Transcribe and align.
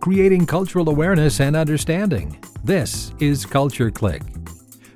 creating 0.00 0.46
cultural 0.46 0.88
awareness 0.88 1.40
and 1.40 1.54
understanding. 1.54 2.42
This 2.64 3.12
is 3.20 3.44
Culture 3.44 3.90
Click. 3.90 4.22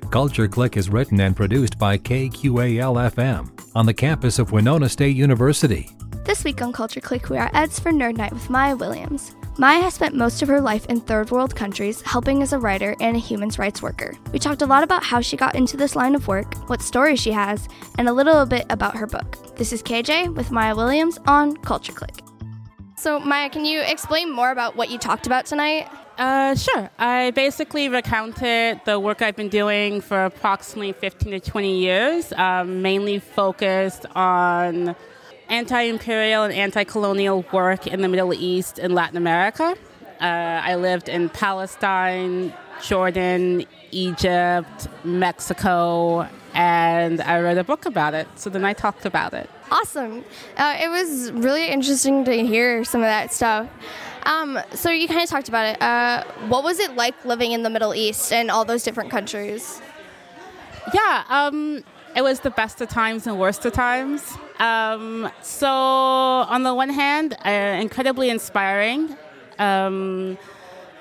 Culture 0.09 0.47
Click 0.47 0.77
is 0.77 0.89
written 0.89 1.19
and 1.21 1.35
produced 1.35 1.77
by 1.77 1.97
KQAL 1.97 3.11
FM 3.11 3.49
on 3.75 3.85
the 3.85 3.93
campus 3.93 4.39
of 4.39 4.51
Winona 4.51 4.89
State 4.89 5.15
University. 5.15 5.89
This 6.23 6.43
week 6.43 6.61
on 6.61 6.73
Culture 6.73 7.01
Click, 7.01 7.29
we 7.29 7.37
are 7.37 7.51
Eds 7.53 7.79
for 7.79 7.91
Nerd 7.91 8.17
Night 8.17 8.33
with 8.33 8.47
Mai'a 8.47 8.79
Williams. 8.79 9.35
Mai'a 9.57 9.83
has 9.83 9.93
spent 9.93 10.15
most 10.15 10.41
of 10.41 10.47
her 10.47 10.59
life 10.59 10.85
in 10.87 10.99
third 10.99 11.29
world 11.29 11.55
countries, 11.55 12.01
helping 12.01 12.41
as 12.41 12.51
a 12.51 12.59
writer 12.59 12.95
and 12.99 13.15
a 13.15 13.19
human 13.19 13.49
rights 13.57 13.81
worker. 13.81 14.13
We 14.33 14.39
talked 14.39 14.63
a 14.63 14.65
lot 14.65 14.83
about 14.83 15.03
how 15.03 15.21
she 15.21 15.37
got 15.37 15.55
into 15.55 15.77
this 15.77 15.95
line 15.95 16.15
of 16.15 16.27
work, 16.27 16.55
what 16.67 16.81
stories 16.81 17.19
she 17.19 17.31
has, 17.31 17.69
and 17.99 18.09
a 18.09 18.13
little 18.13 18.45
bit 18.45 18.65
about 18.69 18.97
her 18.97 19.05
book. 19.05 19.55
This 19.55 19.71
is 19.71 19.83
KJ 19.83 20.33
with 20.35 20.49
Mai'a 20.49 20.75
Williams 20.75 21.19
on 21.27 21.55
Culture 21.57 21.93
Click. 21.93 22.15
So, 22.97 23.19
Mai'a, 23.19 23.51
can 23.51 23.65
you 23.65 23.81
explain 23.81 24.31
more 24.31 24.51
about 24.51 24.77
what 24.77 24.89
you 24.89 24.97
talked 24.97 25.27
about 25.27 25.45
tonight? 25.45 25.89
Uh, 26.17 26.55
sure. 26.55 26.89
I 26.97 27.31
basically 27.31 27.89
recounted 27.89 28.79
the 28.85 28.99
work 28.99 29.21
I've 29.21 29.35
been 29.35 29.49
doing 29.49 29.99
for 29.99 30.25
approximately 30.25 30.93
15 30.93 31.33
to 31.33 31.39
20 31.41 31.77
years, 31.77 32.31
um, 32.33 32.81
mainly 32.81 33.19
focused 33.19 34.05
on 34.15 34.95
anti 35.49 35.81
imperial 35.81 36.43
and 36.43 36.53
anti 36.53 36.85
colonial 36.85 37.45
work 37.51 37.85
in 37.85 38.01
the 38.01 38.07
Middle 38.07 38.33
East 38.33 38.79
and 38.79 38.95
Latin 38.95 39.17
America. 39.17 39.75
Uh, 40.21 40.23
I 40.63 40.75
lived 40.75 41.09
in 41.09 41.27
Palestine, 41.27 42.53
Jordan, 42.81 43.65
Egypt, 43.91 44.87
Mexico, 45.03 46.29
and 46.53 47.19
I 47.19 47.41
wrote 47.41 47.57
a 47.57 47.63
book 47.65 47.85
about 47.85 48.13
it. 48.13 48.27
So 48.35 48.49
then 48.49 48.63
I 48.63 48.71
talked 48.71 49.05
about 49.05 49.33
it. 49.33 49.49
Awesome. 49.71 50.23
Uh, 50.57 50.77
it 50.79 50.89
was 50.89 51.31
really 51.31 51.67
interesting 51.67 52.23
to 52.25 52.45
hear 52.45 52.83
some 52.83 53.01
of 53.01 53.07
that 53.07 53.33
stuff. 53.33 53.67
Um, 54.23 54.59
so 54.73 54.89
you 54.89 55.07
kind 55.07 55.21
of 55.21 55.29
talked 55.29 55.49
about 55.49 55.75
it. 55.75 55.81
Uh, 55.81 56.23
what 56.47 56.63
was 56.63 56.79
it 56.79 56.95
like 56.95 57.25
living 57.25 57.51
in 57.51 57.63
the 57.63 57.69
Middle 57.69 57.93
East 57.93 58.31
and 58.31 58.49
all 58.49 58.65
those 58.65 58.83
different 58.83 59.11
countries? 59.11 59.81
Yeah, 60.93 61.23
um, 61.29 61.83
it 62.15 62.23
was 62.23 62.39
the 62.39 62.51
best 62.51 62.81
of 62.81 62.89
times 62.89 63.27
and 63.27 63.39
worst 63.39 63.65
of 63.65 63.73
times. 63.73 64.37
Um, 64.59 65.29
so 65.41 65.67
on 65.67 66.63
the 66.63 66.73
one 66.73 66.89
hand, 66.89 67.35
uh, 67.45 67.49
incredibly 67.49 68.29
inspiring. 68.29 69.15
Um, 69.59 70.37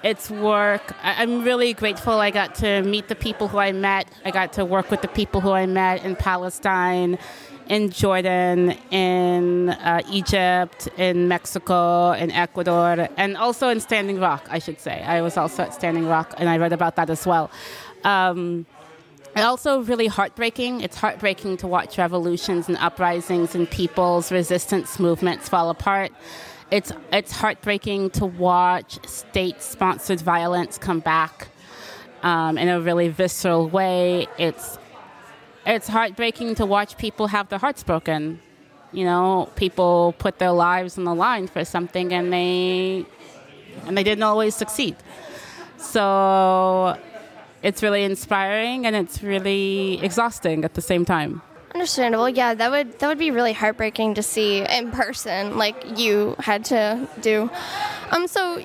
it's 0.02 0.28
work. 0.28 0.94
I'm 1.02 1.44
really 1.44 1.72
grateful 1.72 2.14
I 2.14 2.30
got 2.30 2.54
to 2.56 2.82
meet 2.82 3.08
the 3.08 3.14
people 3.14 3.48
who 3.48 3.56
I 3.56 3.72
met. 3.72 4.06
I 4.24 4.30
got 4.30 4.52
to 4.54 4.64
work 4.64 4.90
with 4.90 5.00
the 5.00 5.08
people 5.08 5.40
who 5.40 5.52
I 5.52 5.64
met 5.64 6.04
in 6.04 6.14
Palestine, 6.14 7.18
in 7.68 7.90
Jordan, 7.90 8.70
in 8.90 9.70
uh, 9.70 10.02
Egypt, 10.10 10.88
in 10.98 11.28
Mexico, 11.28 12.12
in 12.12 12.30
Ecuador, 12.30 13.08
and 13.16 13.36
also 13.36 13.68
in 13.68 13.80
Standing 13.80 14.20
Rock, 14.20 14.46
I 14.50 14.58
should 14.58 14.80
say. 14.80 15.02
I 15.02 15.22
was 15.22 15.36
also 15.36 15.62
at 15.62 15.74
Standing 15.74 16.06
Rock, 16.06 16.34
and 16.36 16.48
I 16.48 16.58
read 16.58 16.72
about 16.72 16.96
that 16.96 17.10
as 17.10 17.26
well. 17.26 17.50
Um, 18.04 18.66
and 19.34 19.44
also 19.44 19.82
really 19.82 20.06
heartbreaking. 20.06 20.80
It's 20.80 20.96
heartbreaking 20.96 21.56
to 21.58 21.66
watch 21.66 21.98
revolutions 21.98 22.68
and 22.68 22.76
uprisings 22.78 23.54
and 23.54 23.68
people's 23.68 24.30
resistance 24.30 24.98
movements 24.98 25.48
fall 25.48 25.70
apart. 25.70 26.12
It's 26.70 26.92
it's 27.12 27.32
heartbreaking 27.32 28.10
to 28.10 28.26
watch 28.26 29.04
state-sponsored 29.06 30.20
violence 30.20 30.78
come 30.78 31.00
back 31.00 31.48
um, 32.22 32.56
in 32.58 32.68
a 32.68 32.80
really 32.80 33.08
visceral 33.08 33.68
way. 33.68 34.26
It's 34.38 34.78
it's 35.66 35.88
heartbreaking 35.88 36.56
to 36.56 36.66
watch 36.66 36.96
people 36.96 37.28
have 37.28 37.48
their 37.48 37.58
hearts 37.58 37.82
broken. 37.82 38.40
You 38.92 39.04
know, 39.04 39.50
people 39.56 40.14
put 40.18 40.38
their 40.38 40.52
lives 40.52 40.98
on 40.98 41.04
the 41.04 41.14
line 41.14 41.48
for 41.48 41.64
something, 41.64 42.12
and 42.12 42.32
they 42.32 43.06
and 43.86 43.96
they 43.96 44.04
didn't 44.04 44.22
always 44.22 44.54
succeed. 44.54 44.96
So 45.76 46.96
it's 47.62 47.82
really 47.82 48.04
inspiring 48.04 48.86
and 48.86 48.94
it's 48.94 49.22
really 49.22 49.98
exhausting 50.02 50.64
at 50.64 50.74
the 50.74 50.80
same 50.80 51.04
time. 51.04 51.42
Understandable. 51.74 52.28
Yeah, 52.28 52.54
that 52.54 52.70
would 52.70 52.98
that 53.00 53.08
would 53.08 53.18
be 53.18 53.32
really 53.32 53.52
heartbreaking 53.52 54.14
to 54.14 54.22
see 54.22 54.64
in 54.64 54.92
person, 54.92 55.58
like 55.58 55.98
you 55.98 56.36
had 56.38 56.64
to 56.66 57.08
do. 57.20 57.50
Um, 58.10 58.28
so 58.28 58.64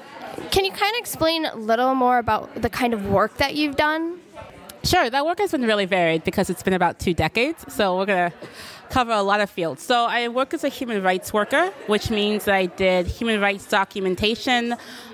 can 0.51 0.63
you 0.63 0.71
kind 0.71 0.93
of 0.93 0.99
explain 0.99 1.45
a 1.45 1.55
little 1.55 1.95
more 1.95 2.19
about 2.19 2.61
the 2.61 2.69
kind 2.69 2.93
of 2.93 3.07
work 3.07 3.37
that 3.37 3.55
you've 3.55 3.75
done? 3.75 4.19
Sure, 4.89 5.07
that 5.07 5.23
work 5.23 5.37
has 5.37 5.51
been 5.51 5.67
really 5.67 5.85
varied 5.85 6.23
because 6.23 6.49
it's 6.49 6.63
been 6.63 6.73
about 6.73 6.97
two 6.97 7.13
decades. 7.13 7.63
So 7.71 7.95
we're 7.95 8.07
going 8.07 8.31
to 8.31 8.37
cover 8.89 9.11
a 9.11 9.21
lot 9.21 9.39
of 9.39 9.47
fields. 9.47 9.83
So 9.83 10.05
I 10.05 10.29
work 10.29 10.51
as 10.51 10.63
a 10.63 10.67
human 10.67 11.03
rights 11.03 11.31
worker, 11.31 11.67
which 11.85 12.09
means 12.09 12.45
that 12.45 12.55
I 12.55 12.65
did 12.65 13.05
human 13.05 13.39
rights 13.39 13.67
documentation 13.67 14.71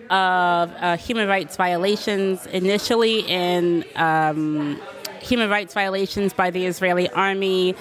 of 0.09 0.71
uh, 0.79 0.95
human 0.95 1.27
rights 1.27 1.57
violations 1.57 2.45
initially 2.45 3.27
in 3.27 3.83
um, 3.97 4.81
human 5.21 5.49
rights 5.49 5.73
violations 5.73 6.31
by 6.31 6.51
the 6.51 6.65
Israeli 6.65 7.09
army 7.09 7.75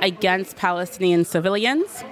against 0.00 0.56
Palestinian 0.56 1.24
civilians. 1.24 2.02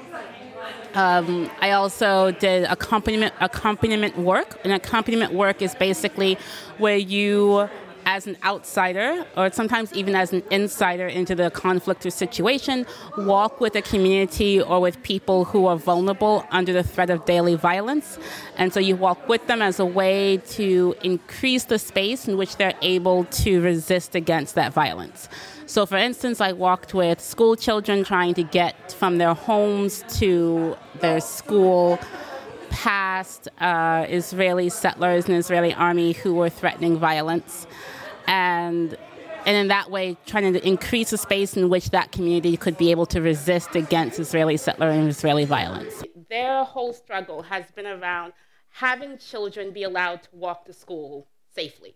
Um, 0.95 1.51
I 1.61 1.73
also 1.73 2.31
did 2.31 2.63
accompaniment 2.71 3.35
accompaniment 3.41 4.17
work. 4.19 4.61
And 4.63 4.73
accompaniment 4.73 5.33
work 5.33 5.63
is 5.63 5.75
basically 5.75 6.39
where 6.79 6.97
you 6.97 7.69
as 8.07 8.27
an 8.29 8.37
outsider 8.45 9.27
or 9.37 9.51
sometimes 9.53 9.93
even 9.93 10.15
as 10.15 10.33
an 10.33 10.43
insider 10.51 11.09
into 11.09 11.35
the 11.35 11.51
conflict 11.51 12.07
or 12.07 12.11
situation, 12.11 12.87
walk 13.19 13.61
with 13.61 13.75
a 13.75 13.83
community 13.83 14.63
or 14.63 14.81
with 14.81 15.03
people 15.03 15.45
who 15.45 15.67
are 15.67 15.77
vulnerable 15.77 16.47
under 16.51 16.73
the 16.73 16.85
threat 16.85 17.11
of 17.11 17.25
daily 17.25 17.57
violence. 17.57 18.19
And 18.57 18.73
so 18.73 18.79
you 18.79 18.95
walk 18.95 19.29
with 19.29 19.47
them 19.49 19.61
as 19.61 19.81
a 19.81 19.85
way 19.85 20.39
to 20.51 20.95
increase 21.03 21.65
the 21.65 21.79
space 21.79 22.29
in 22.29 22.37
which 22.37 22.57
they're 22.57 22.79
able 22.81 23.25
to 23.25 23.61
resist 23.61 24.15
against 24.15 24.55
that 24.55 24.73
violence. 24.73 25.29
So, 25.69 25.85
for 25.85 25.97
instance, 25.97 26.41
I 26.41 26.53
walked 26.53 26.95
with 26.95 27.21
school 27.21 27.57
children 27.57 28.05
trying 28.05 28.35
to 28.35 28.45
get 28.45 28.93
from 28.93 29.19
their 29.19 29.35
homes 29.35 30.05
to 30.21 30.77
their 31.01 31.21
school 31.21 31.99
past 32.77 33.49
uh, 33.59 34.05
Israeli 34.07 34.69
settlers 34.69 35.25
and 35.29 35.35
Israeli 35.39 35.73
army 35.73 36.13
who 36.13 36.35
were 36.35 36.51
threatening 36.51 36.99
violence 36.99 37.67
and 38.27 38.95
and 39.47 39.57
in 39.57 39.69
that 39.69 39.91
way 39.91 40.19
trying 40.27 40.53
to 40.53 40.69
increase 40.69 41.09
the 41.09 41.17
space 41.17 41.57
in 41.57 41.71
which 41.71 41.89
that 41.91 42.13
community 42.13 42.55
could 42.55 42.77
be 42.77 42.91
able 42.91 43.07
to 43.07 43.23
resist 43.23 43.75
against 43.77 44.19
Israeli 44.19 44.59
settler 44.59 44.91
and 44.91 45.09
Israeli 45.09 45.47
violence. 45.47 46.03
Their 46.29 46.65
whole 46.65 46.93
struggle 46.93 47.41
has 47.45 47.65
been 47.71 47.87
around 47.87 48.35
having 48.69 49.17
children 49.17 49.71
be 49.71 49.83
allowed 49.83 50.25
to 50.25 50.29
walk 50.33 50.67
to 50.67 50.75
school 50.75 51.29
safely. 51.55 51.95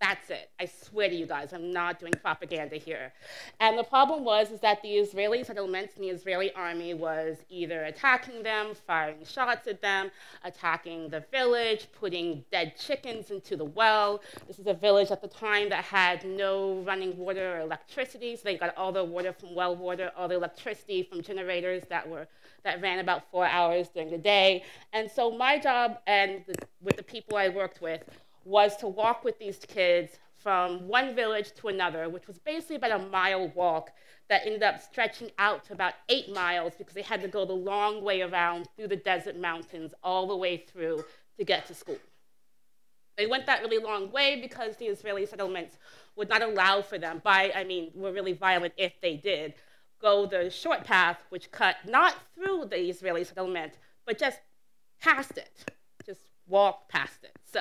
That's 0.00 0.30
it. 0.30 0.48
I 0.58 0.64
swear 0.64 1.10
to 1.10 1.14
you 1.14 1.26
guys, 1.26 1.52
I'm 1.52 1.70
not 1.70 2.00
doing 2.00 2.14
propaganda 2.22 2.76
here. 2.76 3.12
And 3.60 3.78
the 3.78 3.84
problem 3.84 4.24
was 4.24 4.50
is 4.50 4.58
that 4.60 4.80
the 4.80 4.92
Israeli 4.94 5.44
settlements 5.44 5.94
and 5.96 6.04
the 6.04 6.08
Israeli 6.08 6.50
army 6.54 6.94
was 6.94 7.36
either 7.50 7.84
attacking 7.84 8.42
them, 8.42 8.68
firing 8.86 9.26
shots 9.26 9.68
at 9.68 9.82
them, 9.82 10.10
attacking 10.42 11.10
the 11.10 11.22
village, 11.30 11.88
putting 11.92 12.42
dead 12.50 12.78
chickens 12.78 13.30
into 13.30 13.56
the 13.56 13.64
well. 13.66 14.22
This 14.46 14.58
is 14.58 14.66
a 14.66 14.72
village 14.72 15.10
at 15.10 15.20
the 15.20 15.28
time 15.28 15.68
that 15.68 15.84
had 15.84 16.24
no 16.24 16.80
running 16.86 17.18
water 17.18 17.56
or 17.56 17.60
electricity, 17.60 18.36
so 18.36 18.42
they 18.44 18.56
got 18.56 18.74
all 18.78 18.92
the 18.92 19.04
water 19.04 19.34
from 19.34 19.54
well 19.54 19.76
water, 19.76 20.10
all 20.16 20.28
the 20.28 20.36
electricity 20.36 21.02
from 21.02 21.20
generators 21.20 21.82
that 21.90 22.08
were 22.08 22.26
that 22.62 22.80
ran 22.80 23.00
about 23.00 23.30
four 23.30 23.44
hours 23.44 23.88
during 23.88 24.10
the 24.10 24.18
day. 24.18 24.64
And 24.94 25.10
so 25.10 25.30
my 25.30 25.58
job 25.58 25.98
and 26.06 26.42
the, 26.46 26.54
with 26.80 26.96
the 26.96 27.02
people 27.02 27.36
I 27.36 27.50
worked 27.50 27.82
with 27.82 28.02
was 28.44 28.76
to 28.78 28.88
walk 28.88 29.24
with 29.24 29.38
these 29.38 29.58
kids 29.58 30.18
from 30.34 30.88
one 30.88 31.14
village 31.14 31.52
to 31.52 31.68
another, 31.68 32.08
which 32.08 32.26
was 32.26 32.38
basically 32.38 32.76
about 32.76 33.00
a 33.00 33.06
mile 33.06 33.48
walk 33.48 33.90
that 34.28 34.42
ended 34.46 34.62
up 34.62 34.80
stretching 34.80 35.30
out 35.38 35.64
to 35.64 35.72
about 35.72 35.94
eight 36.08 36.32
miles 36.32 36.72
because 36.78 36.94
they 36.94 37.02
had 37.02 37.20
to 37.20 37.28
go 37.28 37.44
the 37.44 37.52
long 37.52 38.02
way 38.02 38.22
around 38.22 38.66
through 38.76 38.88
the 38.88 38.96
desert 38.96 39.36
mountains 39.36 39.92
all 40.02 40.26
the 40.26 40.36
way 40.36 40.56
through 40.56 41.04
to 41.36 41.44
get 41.44 41.66
to 41.66 41.74
school. 41.74 41.98
They 43.18 43.26
went 43.26 43.44
that 43.46 43.60
really 43.60 43.82
long 43.82 44.10
way 44.12 44.40
because 44.40 44.76
the 44.76 44.86
Israeli 44.86 45.26
settlements 45.26 45.76
would 46.16 46.28
not 46.28 46.42
allow 46.42 46.80
for 46.80 46.96
them, 46.96 47.20
by, 47.22 47.52
I 47.54 47.64
mean, 47.64 47.90
were 47.94 48.12
really 48.12 48.32
violent 48.32 48.72
if 48.78 48.98
they 49.02 49.16
did, 49.16 49.54
go 50.00 50.24
the 50.24 50.48
short 50.48 50.84
path, 50.84 51.18
which 51.28 51.50
cut 51.50 51.76
not 51.86 52.14
through 52.34 52.66
the 52.70 52.78
Israeli 52.78 53.24
settlement, 53.24 53.74
but 54.06 54.18
just 54.18 54.38
past 55.02 55.36
it, 55.36 55.64
just 56.06 56.22
walk 56.46 56.88
past 56.88 57.24
it. 57.24 57.36
So 57.44 57.60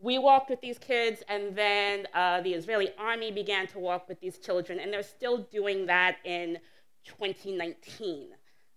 we 0.00 0.18
walked 0.18 0.50
with 0.50 0.60
these 0.60 0.78
kids, 0.78 1.22
and 1.28 1.54
then 1.54 2.06
uh, 2.14 2.40
the 2.40 2.54
Israeli 2.54 2.90
army 2.98 3.30
began 3.30 3.66
to 3.68 3.78
walk 3.78 4.08
with 4.08 4.20
these 4.20 4.38
children, 4.38 4.78
and 4.80 4.92
they're 4.92 5.02
still 5.02 5.38
doing 5.38 5.86
that 5.86 6.16
in 6.24 6.58
2019. 7.04 8.28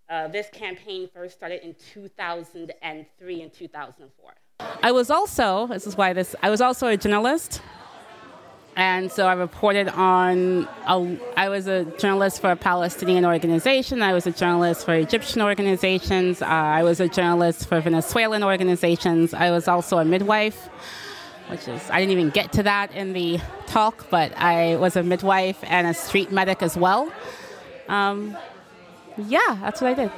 Uh, 0.10 0.28
this 0.28 0.48
campaign 0.52 1.10
first 1.14 1.36
started 1.36 1.64
in 1.64 1.76
2003 1.94 3.42
and 3.42 3.54
2004. 3.54 4.34
I 4.82 4.92
was 4.92 5.10
also, 5.10 5.68
this 5.68 5.88
is 5.88 5.96
why 5.96 6.14
this, 6.14 6.36
I 6.44 6.50
was 6.50 6.62
also 6.62 6.88
a 6.88 6.98
journalist. 6.98 7.62
and 8.76 9.12
so 9.12 9.28
I 9.28 9.34
reported 9.34 9.90
on. 9.90 10.68
A, 10.88 11.20
I 11.38 11.50
was 11.50 11.68
a 11.68 11.86
journalist 11.98 12.42
for 12.42 12.52
a 12.52 12.56
Palestinian 12.56 13.26
organization. 13.26 14.02
I 14.02 14.14
was 14.14 14.28
a 14.28 14.32
journalist 14.32 14.86
for 14.86 14.94
Egyptian 14.94 15.42
organizations. 15.42 16.42
Uh, 16.42 16.46
I 16.46 16.84
was 16.84 17.00
a 17.00 17.08
journalist 17.08 17.68
for 17.68 17.80
Venezuelan 17.82 18.44
organizations. 18.44 19.34
I 19.34 19.52
was 19.52 19.68
also 19.68 20.00
a 20.00 20.06
midwife, 20.06 20.70
which 21.50 21.68
is 21.68 21.90
I 21.90 22.00
didn't 22.00 22.12
even 22.12 22.30
get 22.30 22.52
to 22.54 22.64
that 22.64 22.92
in 22.94 23.14
the 23.14 23.40
talk, 23.68 24.10
but 24.10 24.38
I 24.38 24.76
was 24.78 24.96
a 24.96 25.04
midwife 25.04 25.60
and 25.64 25.88
a 25.88 25.94
street 25.94 26.32
medic 26.32 26.62
as 26.62 26.78
well. 26.78 27.12
Um, 27.88 28.38
yeah, 29.18 29.58
that's 29.62 29.82
what 29.82 29.92
I 29.92 29.94
did. 29.94 30.12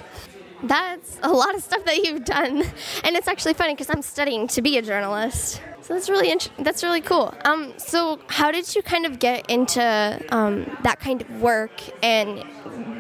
That's 0.64 1.20
a 1.22 1.32
lot 1.32 1.54
of 1.54 1.62
stuff 1.62 1.84
that 1.86 1.98
you've 1.98 2.26
done, 2.26 2.64
and 3.04 3.16
it's 3.16 3.28
actually 3.28 3.54
funny 3.54 3.74
because 3.74 3.90
I'm 3.90 4.02
studying 4.02 4.48
to 4.50 4.62
be 4.62 4.78
a 4.78 4.82
journalist. 4.82 5.62
So 5.82 5.94
that's 5.94 6.10
really 6.10 6.32
int- 6.32 6.50
that's 6.60 6.84
really 6.84 7.02
cool. 7.02 7.34
Um, 7.44 7.74
so 7.78 8.20
how 8.28 8.52
did 8.52 8.74
you 8.76 8.82
kind 8.82 9.06
of 9.06 9.20
get 9.20 9.50
into 9.50 10.20
um, 10.32 10.66
that 10.84 11.00
kind 11.00 11.22
of 11.22 11.42
work 11.42 11.72
and 12.02 12.44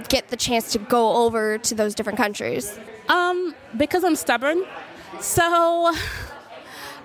get 0.08 0.28
the 0.28 0.38
chance 0.38 0.72
to 0.74 0.80
go 0.80 1.26
over 1.26 1.58
to 1.58 1.74
those 1.74 1.96
different 1.96 2.18
countries? 2.18 2.78
Um, 3.10 3.56
because 3.76 4.04
I'm 4.04 4.16
stubborn. 4.16 4.64
So, 5.20 5.96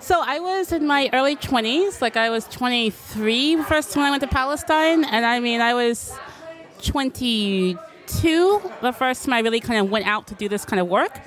so 0.01 0.23
I 0.25 0.41
was 0.41 0.73
in 0.73 0.87
my 0.87 1.11
early 1.13 1.37
20s. 1.37 2.01
Like 2.01 2.17
I 2.17 2.31
was 2.31 2.47
23 2.49 3.63
first 3.63 3.95
when 3.97 4.07
I 4.07 4.11
went 4.11 4.23
to 4.23 4.29
Palestine, 4.29 5.05
and 5.05 5.25
I 5.25 5.41
mean 5.41 5.61
I 5.61 5.75
was 5.75 6.13
22 6.83 7.79
the 8.81 8.93
first 8.93 9.25
time 9.25 9.35
I 9.35 9.41
really 9.41 9.61
kind 9.61 9.81
of 9.81 9.91
went 9.91 10.07
out 10.07 10.27
to 10.29 10.35
do 10.35 10.49
this 10.49 10.65
kind 10.65 10.81
of 10.81 10.89
work. 10.89 11.21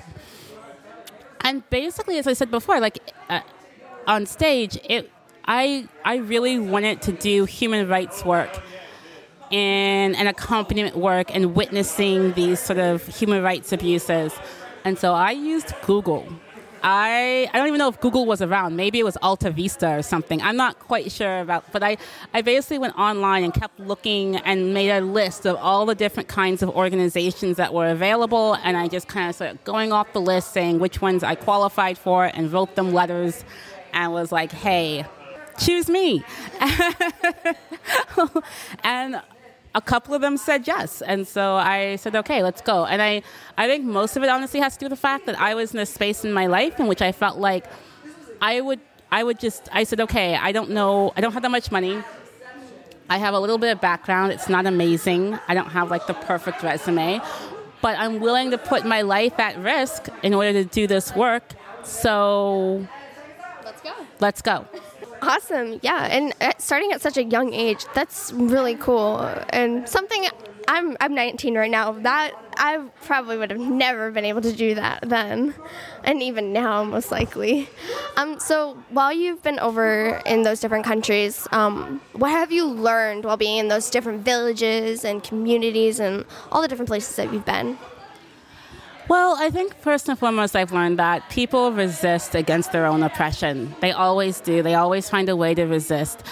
And 1.40 1.68
basically, 1.70 2.18
as 2.18 2.26
I 2.26 2.32
said 2.32 2.50
before, 2.50 2.80
like. 2.80 2.98
Uh, 3.28 3.40
on 4.06 4.26
stage, 4.26 4.78
it 4.84 5.10
I 5.44 5.88
I 6.04 6.16
really 6.16 6.58
wanted 6.58 7.02
to 7.02 7.12
do 7.12 7.44
human 7.44 7.88
rights 7.88 8.24
work 8.24 8.62
and 9.52 10.16
an 10.16 10.26
accompaniment 10.26 10.96
work 10.96 11.34
and 11.34 11.54
witnessing 11.54 12.32
these 12.32 12.60
sort 12.60 12.78
of 12.78 13.06
human 13.06 13.42
rights 13.42 13.72
abuses. 13.72 14.32
And 14.84 14.98
so 14.98 15.12
I 15.12 15.32
used 15.32 15.74
Google. 15.82 16.26
I, 16.86 17.48
I 17.50 17.56
don't 17.56 17.68
even 17.68 17.78
know 17.78 17.88
if 17.88 17.98
Google 17.98 18.26
was 18.26 18.42
around. 18.42 18.76
Maybe 18.76 18.98
it 18.98 19.04
was 19.04 19.16
Alta 19.22 19.50
Vista 19.50 19.96
or 19.96 20.02
something. 20.02 20.42
I'm 20.42 20.56
not 20.56 20.78
quite 20.78 21.10
sure 21.10 21.40
about, 21.40 21.64
but 21.72 21.82
I, 21.82 21.96
I 22.34 22.42
basically 22.42 22.78
went 22.78 22.94
online 22.98 23.42
and 23.42 23.54
kept 23.54 23.80
looking 23.80 24.36
and 24.36 24.74
made 24.74 24.90
a 24.90 25.00
list 25.00 25.46
of 25.46 25.56
all 25.56 25.86
the 25.86 25.94
different 25.94 26.28
kinds 26.28 26.62
of 26.62 26.68
organizations 26.68 27.56
that 27.56 27.72
were 27.72 27.88
available. 27.88 28.58
And 28.62 28.76
I 28.76 28.88
just 28.88 29.08
kind 29.08 29.30
of 29.30 29.34
started 29.34 29.64
going 29.64 29.92
off 29.92 30.12
the 30.12 30.20
list 30.20 30.52
saying 30.52 30.78
which 30.78 31.00
ones 31.00 31.22
I 31.22 31.36
qualified 31.36 31.96
for 31.96 32.26
and 32.26 32.52
wrote 32.52 32.74
them 32.74 32.92
letters 32.92 33.46
and 33.94 34.12
was 34.12 34.30
like, 34.30 34.52
hey, 34.52 35.06
choose 35.58 35.88
me. 35.88 36.22
and 38.84 39.22
a 39.74 39.80
couple 39.80 40.14
of 40.14 40.20
them 40.20 40.36
said 40.36 40.66
yes. 40.66 41.02
And 41.02 41.26
so 41.26 41.54
I 41.54 41.96
said, 41.96 42.14
okay, 42.16 42.42
let's 42.42 42.60
go. 42.60 42.86
And 42.86 43.02
I, 43.02 43.22
I 43.58 43.66
think 43.66 43.84
most 43.84 44.16
of 44.16 44.22
it 44.22 44.28
honestly 44.28 44.60
has 44.60 44.74
to 44.74 44.78
do 44.80 44.86
with 44.86 44.92
the 44.92 44.96
fact 44.96 45.26
that 45.26 45.38
I 45.40 45.54
was 45.54 45.74
in 45.74 45.80
a 45.80 45.86
space 45.86 46.24
in 46.24 46.32
my 46.32 46.46
life 46.46 46.78
in 46.78 46.86
which 46.86 47.02
I 47.02 47.12
felt 47.12 47.38
like 47.38 47.66
I 48.40 48.60
would, 48.60 48.80
I 49.10 49.24
would 49.24 49.38
just, 49.40 49.68
I 49.72 49.84
said, 49.84 50.00
okay, 50.00 50.36
I 50.36 50.52
don't 50.52 50.70
know, 50.70 51.12
I 51.16 51.20
don't 51.20 51.32
have 51.32 51.42
that 51.42 51.50
much 51.50 51.72
money. 51.72 52.02
I 53.08 53.18
have 53.18 53.34
a 53.34 53.38
little 53.38 53.58
bit 53.58 53.70
of 53.70 53.80
background. 53.80 54.32
It's 54.32 54.48
not 54.48 54.66
amazing. 54.66 55.38
I 55.46 55.54
don't 55.54 55.70
have 55.70 55.90
like 55.90 56.06
the 56.06 56.14
perfect 56.14 56.62
resume, 56.62 57.20
but 57.82 57.98
I'm 57.98 58.20
willing 58.20 58.50
to 58.52 58.58
put 58.58 58.86
my 58.86 59.02
life 59.02 59.38
at 59.38 59.58
risk 59.58 60.08
in 60.22 60.32
order 60.32 60.52
to 60.52 60.64
do 60.64 60.86
this 60.86 61.14
work. 61.14 61.52
So 61.82 62.86
let's 63.62 63.82
go. 63.82 63.92
Let's 64.20 64.42
go. 64.42 64.66
Awesome. 65.26 65.80
Yeah. 65.82 66.06
And 66.10 66.34
starting 66.58 66.92
at 66.92 67.00
such 67.00 67.16
a 67.16 67.24
young 67.24 67.54
age, 67.54 67.86
that's 67.94 68.32
really 68.32 68.74
cool. 68.76 69.20
And 69.50 69.88
something 69.88 70.26
I'm 70.68 70.96
I'm 71.00 71.14
19 71.14 71.56
right 71.56 71.70
now. 71.70 71.92
That 71.92 72.32
I 72.56 72.84
probably 73.04 73.36
would 73.36 73.50
have 73.50 73.60
never 73.60 74.10
been 74.10 74.24
able 74.24 74.40
to 74.42 74.52
do 74.52 74.74
that 74.76 75.00
then, 75.08 75.54
and 76.04 76.22
even 76.22 76.52
now 76.52 76.84
most 76.84 77.10
likely. 77.10 77.68
Um, 78.16 78.38
so 78.38 78.78
while 78.90 79.12
you've 79.12 79.42
been 79.42 79.58
over 79.58 80.22
in 80.24 80.42
those 80.42 80.60
different 80.60 80.84
countries, 80.84 81.46
um, 81.52 82.00
what 82.12 82.30
have 82.30 82.52
you 82.52 82.66
learned 82.66 83.24
while 83.24 83.36
being 83.36 83.58
in 83.58 83.68
those 83.68 83.90
different 83.90 84.24
villages 84.24 85.04
and 85.04 85.22
communities 85.22 86.00
and 86.00 86.24
all 86.52 86.62
the 86.62 86.68
different 86.68 86.88
places 86.88 87.16
that 87.16 87.32
you've 87.32 87.44
been? 87.44 87.78
Well, 89.06 89.36
I 89.38 89.50
think 89.50 89.76
first 89.76 90.08
and 90.08 90.18
foremost, 90.18 90.56
I've 90.56 90.72
learned 90.72 90.98
that 90.98 91.28
people 91.28 91.72
resist 91.72 92.34
against 92.34 92.72
their 92.72 92.86
own 92.86 93.02
oppression. 93.02 93.74
They 93.80 93.92
always 93.92 94.40
do. 94.40 94.62
They 94.62 94.74
always 94.74 95.10
find 95.10 95.28
a 95.28 95.36
way 95.36 95.54
to 95.54 95.64
resist 95.64 96.22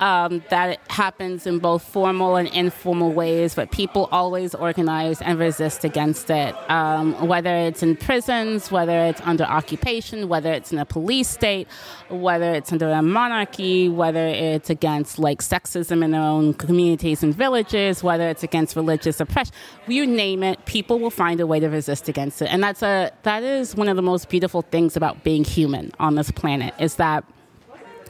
um, 0.00 0.42
that 0.50 0.80
happens 0.88 1.46
in 1.46 1.58
both 1.58 1.82
formal 1.82 2.36
and 2.36 2.48
informal 2.48 3.12
ways, 3.12 3.54
but 3.54 3.70
people 3.70 4.08
always 4.12 4.54
organize 4.54 5.20
and 5.22 5.38
resist 5.38 5.84
against 5.84 6.30
it. 6.30 6.54
Um, 6.70 7.26
whether 7.26 7.54
it's 7.54 7.82
in 7.82 7.96
prisons, 7.96 8.70
whether 8.70 8.98
it's 9.06 9.20
under 9.22 9.44
occupation, 9.44 10.28
whether 10.28 10.52
it's 10.52 10.72
in 10.72 10.78
a 10.78 10.84
police 10.84 11.28
state, 11.28 11.68
whether 12.08 12.54
it's 12.54 12.72
under 12.72 12.90
a 12.90 13.02
monarchy, 13.02 13.88
whether 13.88 14.26
it's 14.26 14.70
against 14.70 15.18
like 15.18 15.40
sexism 15.40 16.04
in 16.04 16.10
their 16.12 16.20
own 16.20 16.54
communities 16.54 17.22
and 17.22 17.34
villages, 17.34 18.02
whether 18.02 18.28
it's 18.28 18.42
against 18.42 18.76
religious 18.76 19.20
oppression, 19.20 19.54
you 19.86 20.06
name 20.06 20.42
it, 20.42 20.64
people 20.66 20.98
will 20.98 21.10
find 21.10 21.40
a 21.40 21.46
way 21.46 21.60
to 21.60 21.68
resist 21.68 22.08
against 22.08 22.42
it. 22.42 22.52
And 22.52 22.62
that's 22.62 22.82
a 22.82 23.10
that 23.22 23.42
is 23.42 23.74
one 23.74 23.88
of 23.88 23.96
the 23.96 24.02
most 24.02 24.28
beautiful 24.28 24.62
things 24.62 24.96
about 24.96 25.24
being 25.24 25.44
human 25.44 25.92
on 25.98 26.14
this 26.14 26.30
planet 26.30 26.74
is 26.78 26.96
that 26.96 27.24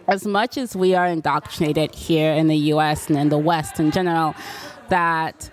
as 0.09 0.27
much 0.27 0.57
as 0.57 0.75
we 0.75 0.95
are 0.95 1.07
indoctrinated 1.07 1.95
here 1.95 2.33
in 2.33 2.49
the 2.49 2.57
US 2.73 3.09
and 3.09 3.19
in 3.19 3.29
the 3.29 3.39
West 3.39 3.79
in 3.79 3.91
general, 3.91 4.35
that 4.89 5.51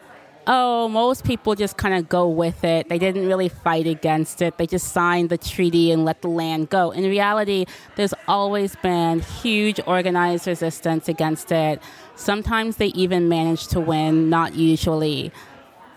oh, 0.47 0.87
most 0.87 1.25
people 1.25 1.55
just 1.55 1.75
kind 1.75 1.95
of 1.95 2.07
go 2.07 2.27
with 2.27 2.63
it. 2.63 2.87
They 2.87 2.99
didn't 2.99 3.27
really 3.27 3.49
fight 3.49 3.87
against 3.87 4.41
it. 4.41 4.57
They 4.57 4.67
just 4.67 4.89
signed 4.89 5.29
the 5.29 5.39
treaty 5.39 5.91
and 5.91 6.05
let 6.05 6.21
the 6.21 6.27
land 6.27 6.69
go. 6.69 6.91
In 6.91 7.03
reality, 7.03 7.65
there's 7.95 8.13
always 8.27 8.75
been 8.77 9.21
huge 9.21 9.79
organized 9.87 10.45
resistance 10.45 11.09
against 11.09 11.51
it. 11.51 11.81
Sometimes 12.15 12.77
they 12.77 12.87
even 12.87 13.27
manage 13.27 13.67
to 13.69 13.79
win, 13.79 14.29
not 14.29 14.53
usually. 14.55 15.31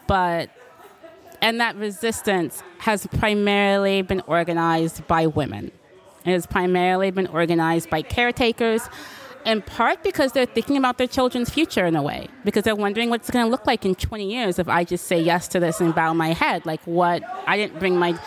But 0.07 0.51
and 1.41 1.61
that 1.61 1.77
resistance 1.77 2.63
has 2.79 3.07
primarily 3.07 4.03
been 4.03 4.23
organized 4.27 5.07
by 5.07 5.27
women. 5.27 5.71
Has 6.29 6.47
primarily 6.47 7.11
been 7.11 7.27
organized 7.27 7.91
by 7.91 8.03
caretakers, 8.03 8.83
in 9.45 9.63
part 9.63 10.03
because 10.03 10.33
they're 10.33 10.47
thinking 10.47 10.77
about 10.77 10.99
their 10.99 11.07
children's 11.07 11.51
future 11.51 11.87
in 11.87 11.97
a 11.97 12.03
way, 12.03 12.29
because 12.45 12.65
they're 12.65 12.77
wondering 12.77 13.11
what's 13.11 13.31
going 13.31 13.45
to 13.45 13.51
look 13.51 13.67
like 13.67 13.85
in 13.85 13.95
20 13.95 14.31
years 14.31 14.59
if 14.59 14.69
I 14.69 14.85
just 14.85 15.07
say 15.07 15.21
yes 15.21 15.49
to 15.49 15.61
this 15.61 15.81
and 15.81 15.95
bow 15.95 16.13
my 16.15 16.33
head. 16.33 16.67
Like, 16.67 16.81
what? 16.85 17.23
I 17.47 17.57
didn't 17.57 17.79
bring 17.79 17.97
my 17.97 18.19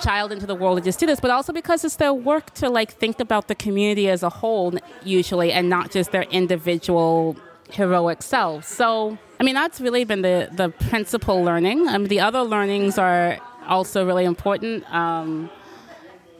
child 0.00 0.32
into 0.32 0.46
the 0.46 0.54
world 0.54 0.78
to 0.78 0.84
just 0.84 0.98
do 0.98 1.06
this, 1.06 1.20
but 1.20 1.30
also 1.30 1.52
because 1.52 1.84
it's 1.84 1.96
their 1.96 2.14
work 2.14 2.52
to 2.54 2.68
like 2.70 2.92
think 2.92 3.20
about 3.20 3.48
the 3.48 3.54
community 3.54 4.08
as 4.08 4.22
a 4.22 4.28
whole, 4.30 4.74
usually, 5.04 5.52
and 5.52 5.68
not 5.68 5.90
just 5.90 6.12
their 6.12 6.22
individual 6.22 7.36
heroic 7.70 8.22
selves. 8.22 8.66
So, 8.66 9.18
I 9.40 9.44
mean, 9.44 9.54
that's 9.54 9.80
really 9.80 10.04
been 10.04 10.22
the 10.22 10.48
the 10.52 10.70
principal 10.70 11.42
learning. 11.42 11.88
I 11.88 11.98
mean, 11.98 12.08
the 12.08 12.20
other 12.20 12.42
learnings 12.42 12.98
are 12.98 13.38
also 13.66 14.06
really 14.06 14.24
important. 14.24 14.90
Um, 14.92 15.50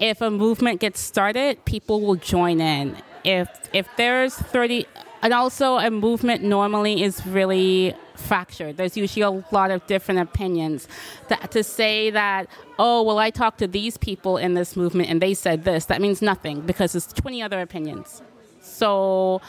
if 0.00 0.20
a 0.20 0.30
movement 0.30 0.80
gets 0.80 1.00
started, 1.00 1.64
people 1.64 2.00
will 2.00 2.16
join 2.16 2.60
in. 2.60 2.96
If 3.24 3.48
if 3.72 3.88
there's 3.96 4.34
30 4.34 4.86
and 5.22 5.32
also 5.32 5.78
a 5.78 5.90
movement 5.90 6.42
normally 6.42 7.02
is 7.02 7.26
really 7.26 7.94
fractured. 8.14 8.76
There's 8.76 8.96
usually 8.96 9.22
a 9.22 9.44
lot 9.52 9.70
of 9.70 9.86
different 9.86 10.20
opinions. 10.20 10.88
That, 11.28 11.50
to 11.52 11.62
say 11.62 12.10
that, 12.10 12.48
oh, 12.78 13.02
well, 13.02 13.18
I 13.18 13.30
talked 13.30 13.58
to 13.58 13.66
these 13.66 13.96
people 13.96 14.36
in 14.36 14.54
this 14.54 14.76
movement 14.76 15.08
and 15.08 15.20
they 15.20 15.34
said 15.34 15.64
this, 15.64 15.86
that 15.86 16.00
means 16.00 16.20
nothing 16.22 16.60
because 16.62 16.92
there's 16.92 17.06
20 17.06 17.42
other 17.42 17.60
opinions. 17.60 18.22
So 18.60 19.40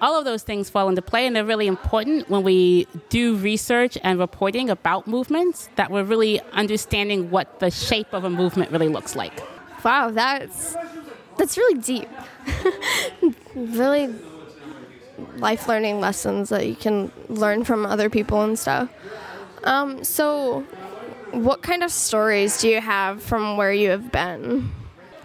all 0.00 0.18
of 0.18 0.24
those 0.24 0.42
things 0.42 0.68
fall 0.68 0.88
into 0.88 1.02
play 1.02 1.26
and 1.26 1.34
they're 1.34 1.44
really 1.44 1.66
important 1.66 2.28
when 2.28 2.42
we 2.42 2.86
do 3.08 3.36
research 3.36 3.96
and 4.02 4.18
reporting 4.18 4.70
about 4.70 5.06
movements 5.06 5.68
that 5.76 5.90
we're 5.90 6.04
really 6.04 6.40
understanding 6.52 7.30
what 7.30 7.60
the 7.60 7.70
shape 7.70 8.12
of 8.12 8.24
a 8.24 8.30
movement 8.30 8.70
really 8.70 8.88
looks 8.88 9.16
like. 9.16 9.40
Wow, 9.84 10.10
that's 10.10 10.76
that's 11.36 11.56
really 11.56 11.80
deep. 11.80 12.08
really 13.54 14.14
life 15.36 15.68
learning 15.68 16.00
lessons 16.00 16.48
that 16.48 16.66
you 16.66 16.74
can 16.74 17.12
learn 17.28 17.64
from 17.64 17.86
other 17.86 18.10
people 18.10 18.42
and 18.42 18.58
stuff. 18.58 18.88
Um, 19.64 20.04
so, 20.04 20.60
what 21.32 21.62
kind 21.62 21.82
of 21.82 21.90
stories 21.90 22.60
do 22.60 22.68
you 22.68 22.80
have 22.80 23.22
from 23.22 23.56
where 23.56 23.72
you 23.72 23.90
have 23.90 24.10
been? 24.12 24.70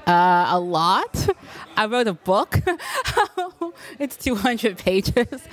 Uh, 0.07 0.47
a 0.49 0.59
lot. 0.59 1.29
I 1.77 1.85
wrote 1.85 2.07
a 2.07 2.13
book. 2.13 2.59
it's 3.99 4.17
200 4.17 4.77
pages. 4.77 5.47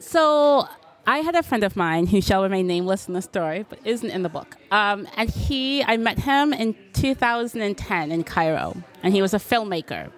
So 0.00 0.68
I 1.06 1.18
had 1.18 1.34
a 1.36 1.42
friend 1.42 1.62
of 1.62 1.76
mine 1.76 2.06
who 2.08 2.20
shall 2.20 2.42
remain 2.42 2.66
nameless 2.66 3.06
in 3.06 3.14
the 3.14 3.22
story, 3.22 3.64
but 3.68 3.78
isn't 3.84 4.10
in 4.10 4.22
the 4.22 4.28
book. 4.28 4.56
Um, 4.72 5.06
and 5.16 5.30
he, 5.30 5.82
I 5.84 5.96
met 5.96 6.18
him 6.18 6.52
in 6.52 6.74
2010 6.94 8.10
in 8.12 8.24
Cairo, 8.24 8.76
and 9.02 9.14
he 9.14 9.22
was 9.22 9.32
a 9.32 9.38
filmmaker, 9.38 10.10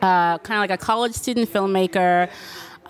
uh, 0.00 0.38
kind 0.38 0.56
of 0.56 0.70
like 0.70 0.70
a 0.70 0.78
college 0.82 1.12
student 1.12 1.52
filmmaker. 1.52 2.30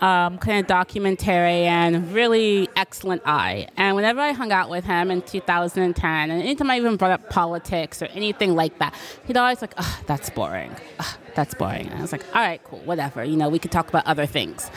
um, 0.01 0.39
kind 0.39 0.59
of 0.59 0.65
documentarian, 0.65 2.11
really 2.11 2.67
excellent 2.75 3.21
eye. 3.23 3.67
And 3.77 3.95
whenever 3.95 4.19
I 4.19 4.31
hung 4.31 4.51
out 4.51 4.67
with 4.67 4.83
him 4.83 5.11
in 5.11 5.21
2010, 5.21 6.31
and 6.31 6.41
anytime 6.41 6.71
I 6.71 6.77
even 6.77 6.95
brought 6.97 7.11
up 7.11 7.29
politics 7.29 8.01
or 8.01 8.05
anything 8.07 8.55
like 8.55 8.79
that, 8.79 8.95
he'd 9.27 9.37
always 9.37 9.61
like, 9.61 9.75
oh, 9.77 10.01
that's 10.07 10.31
boring. 10.31 10.75
Oh, 10.99 11.17
that's 11.35 11.53
boring. 11.53 11.87
And 11.87 11.99
I 11.99 12.01
was 12.01 12.11
like, 12.11 12.25
all 12.33 12.41
right, 12.41 12.63
cool, 12.63 12.79
whatever. 12.79 13.23
You 13.23 13.37
know, 13.37 13.47
we 13.49 13.59
could 13.59 13.71
talk 13.71 13.89
about 13.89 14.07
other 14.07 14.25
things. 14.25 14.71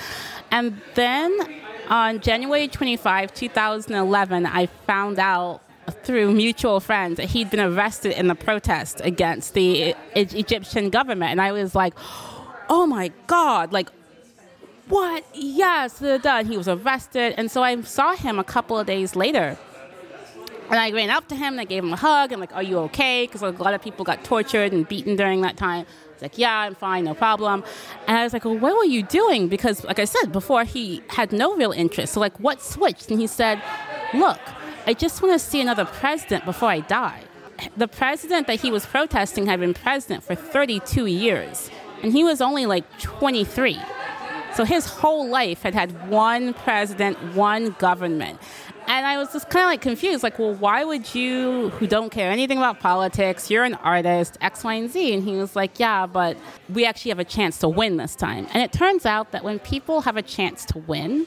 And 0.50 0.78
then 0.94 1.32
on 1.88 2.20
January 2.20 2.68
25, 2.68 3.34
2011, 3.34 4.46
I 4.46 4.66
found 4.86 5.18
out 5.18 5.60
through 6.02 6.32
mutual 6.32 6.80
friends 6.80 7.16
that 7.18 7.26
he'd 7.26 7.50
been 7.50 7.60
arrested 7.60 8.18
in 8.18 8.28
the 8.28 8.34
protest 8.34 9.00
against 9.04 9.54
the 9.54 9.90
e- 9.90 9.94
Egyptian 10.14 10.90
government. 10.90 11.30
And 11.30 11.40
I 11.40 11.52
was 11.52 11.74
like, 11.74 11.94
oh 12.68 12.86
my 12.86 13.12
God, 13.26 13.72
like, 13.72 13.90
what? 14.88 15.24
Yes, 15.34 16.00
and 16.02 16.46
he 16.46 16.56
was 16.56 16.68
arrested. 16.68 17.34
And 17.36 17.50
so 17.50 17.62
I 17.62 17.80
saw 17.82 18.14
him 18.14 18.38
a 18.38 18.44
couple 18.44 18.78
of 18.78 18.86
days 18.86 19.16
later. 19.16 19.58
And 20.70 20.80
I 20.80 20.90
ran 20.92 21.10
up 21.10 21.28
to 21.28 21.36
him 21.36 21.54
and 21.54 21.60
I 21.60 21.64
gave 21.64 21.84
him 21.84 21.92
a 21.92 21.96
hug 21.96 22.32
and 22.32 22.40
like, 22.40 22.54
are 22.54 22.62
you 22.62 22.78
okay? 22.80 23.26
Because 23.26 23.42
a 23.42 23.50
lot 23.50 23.74
of 23.74 23.82
people 23.82 24.04
got 24.04 24.24
tortured 24.24 24.72
and 24.72 24.88
beaten 24.88 25.14
during 25.14 25.42
that 25.42 25.56
time. 25.56 25.86
He's 26.14 26.22
like, 26.22 26.38
yeah, 26.38 26.60
I'm 26.60 26.74
fine, 26.74 27.04
no 27.04 27.14
problem. 27.14 27.64
And 28.06 28.16
I 28.16 28.24
was 28.24 28.32
like, 28.32 28.44
well, 28.44 28.56
what 28.56 28.76
were 28.76 28.84
you 28.84 29.02
doing? 29.02 29.48
Because, 29.48 29.84
like 29.84 29.98
I 29.98 30.04
said 30.04 30.32
before, 30.32 30.64
he 30.64 31.02
had 31.08 31.32
no 31.32 31.54
real 31.54 31.72
interest. 31.72 32.14
So, 32.14 32.20
like, 32.20 32.38
what 32.40 32.62
switched? 32.62 33.10
And 33.10 33.20
he 33.20 33.26
said, 33.26 33.62
look, 34.14 34.40
I 34.86 34.94
just 34.94 35.22
want 35.22 35.34
to 35.34 35.38
see 35.38 35.60
another 35.60 35.84
president 35.84 36.44
before 36.44 36.70
I 36.70 36.80
die. 36.80 37.22
The 37.76 37.88
president 37.88 38.46
that 38.46 38.60
he 38.60 38.70
was 38.70 38.86
protesting 38.86 39.46
had 39.46 39.60
been 39.60 39.74
president 39.74 40.24
for 40.24 40.34
32 40.34 41.06
years, 41.06 41.70
and 42.02 42.12
he 42.12 42.24
was 42.24 42.40
only 42.40 42.66
like 42.66 42.84
23. 43.00 43.78
So 44.54 44.64
his 44.64 44.86
whole 44.86 45.28
life 45.28 45.62
had 45.62 45.74
had 45.74 46.08
one 46.08 46.54
president, 46.54 47.18
one 47.34 47.70
government. 47.78 48.38
And 48.86 49.06
I 49.06 49.16
was 49.16 49.32
just 49.32 49.48
kind 49.48 49.64
of 49.64 49.68
like 49.68 49.80
confused, 49.80 50.22
like, 50.22 50.38
well, 50.38 50.54
why 50.54 50.84
would 50.84 51.14
you, 51.14 51.70
who 51.70 51.86
don't 51.86 52.10
care 52.10 52.30
anything 52.30 52.58
about 52.58 52.80
politics, 52.80 53.50
you're 53.50 53.64
an 53.64 53.74
artist, 53.74 54.36
X, 54.40 54.62
Y, 54.62 54.74
and 54.74 54.90
Z? 54.90 55.14
And 55.14 55.22
he 55.24 55.36
was 55.36 55.56
like, 55.56 55.80
yeah, 55.80 56.06
but 56.06 56.36
we 56.68 56.84
actually 56.84 57.10
have 57.10 57.18
a 57.18 57.24
chance 57.24 57.58
to 57.58 57.68
win 57.68 57.96
this 57.96 58.14
time. 58.14 58.46
And 58.52 58.62
it 58.62 58.72
turns 58.72 59.06
out 59.06 59.32
that 59.32 59.42
when 59.42 59.58
people 59.58 60.02
have 60.02 60.16
a 60.16 60.22
chance 60.22 60.64
to 60.66 60.78
win, 60.78 61.26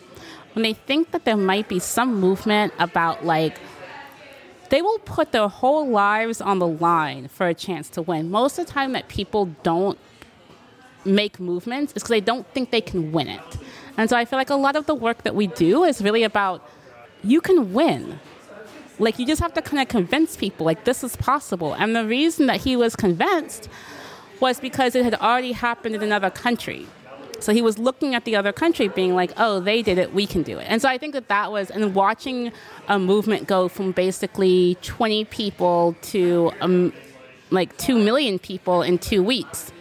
when 0.54 0.64
they 0.64 0.74
think 0.74 1.12
that 1.12 1.26
there 1.26 1.38
might 1.38 1.68
be 1.68 1.80
some 1.80 2.20
movement 2.20 2.74
about 2.80 3.26
like, 3.26 3.58
they 4.70 4.82
will 4.82 5.00
put 5.00 5.32
their 5.32 5.48
whole 5.48 5.88
lives 5.88 6.42
on 6.42 6.60
the 6.60 6.68
line 6.68 7.28
for 7.28 7.48
a 7.48 7.54
chance 7.54 7.90
to 7.92 8.02
win. 8.02 8.30
Most 8.30 8.60
of 8.60 8.68
the 8.68 8.72
time, 8.72 8.92
that 8.94 9.08
people 9.08 9.46
don't 9.64 9.98
make 11.06 11.40
movements 11.40 11.94
is 11.94 12.04
because 12.04 12.10
they 12.10 12.22
don't 12.22 12.46
think 12.54 12.72
they 12.72 12.82
can 12.82 13.12
win 13.12 13.30
it. 13.30 13.58
And 13.98 14.10
so 14.10 14.18
I 14.18 14.26
feel 14.26 14.38
like 14.38 14.50
a 14.50 14.56
lot 14.56 14.76
of 14.76 14.86
the 14.86 14.94
work 14.94 15.24
that 15.24 15.34
we 15.36 15.48
do 15.48 15.84
is 15.84 16.02
really 16.02 16.24
about 16.24 16.68
you 17.24 17.42
can 17.42 17.74
win. 17.74 18.20
Like 19.00 19.20
you 19.20 19.26
just 19.26 19.42
have 19.42 19.54
to 19.54 19.62
kind 19.62 19.82
of 19.82 19.88
convince 19.88 20.36
people 20.36 20.66
like 20.66 20.84
this 20.84 21.04
is 21.04 21.16
possible. 21.16 21.74
And 21.74 21.96
the 21.96 22.06
reason 22.06 22.48
that 22.48 22.62
he 22.62 22.76
was 22.76 22.96
convinced 22.96 23.70
was 24.40 24.60
because 24.60 24.96
it 24.96 25.04
had 25.04 25.16
already 25.16 25.52
happened 25.52 25.96
in 25.96 26.04
another 26.04 26.30
country. 26.30 26.88
So 27.40 27.54
he 27.54 27.62
was 27.62 27.78
looking 27.78 28.16
at 28.16 28.26
the 28.26 28.36
other 28.36 28.52
country, 28.52 28.88
being 28.88 29.14
like, 29.14 29.32
"Oh, 29.38 29.60
they 29.60 29.84
did 29.84 30.00
it, 30.00 30.12
we 30.12 30.26
can 30.26 30.42
do 30.42 30.58
it." 30.58 30.66
And 30.68 30.82
so 30.82 30.90
I 30.90 30.98
think 30.98 31.14
that 31.14 31.28
that 31.28 31.52
was, 31.52 31.70
and 31.70 31.94
watching 31.94 32.52
a 32.88 32.98
movement 32.98 33.48
go 33.48 33.68
from 33.68 33.92
basically 33.92 34.76
20 34.82 35.26
people 35.26 35.96
to 36.14 36.52
um, 36.62 36.94
like 37.52 37.78
two 37.78 38.00
million 38.00 38.40
people 38.40 38.82
in 38.82 38.98
two 38.98 39.22
weeks 39.22 39.72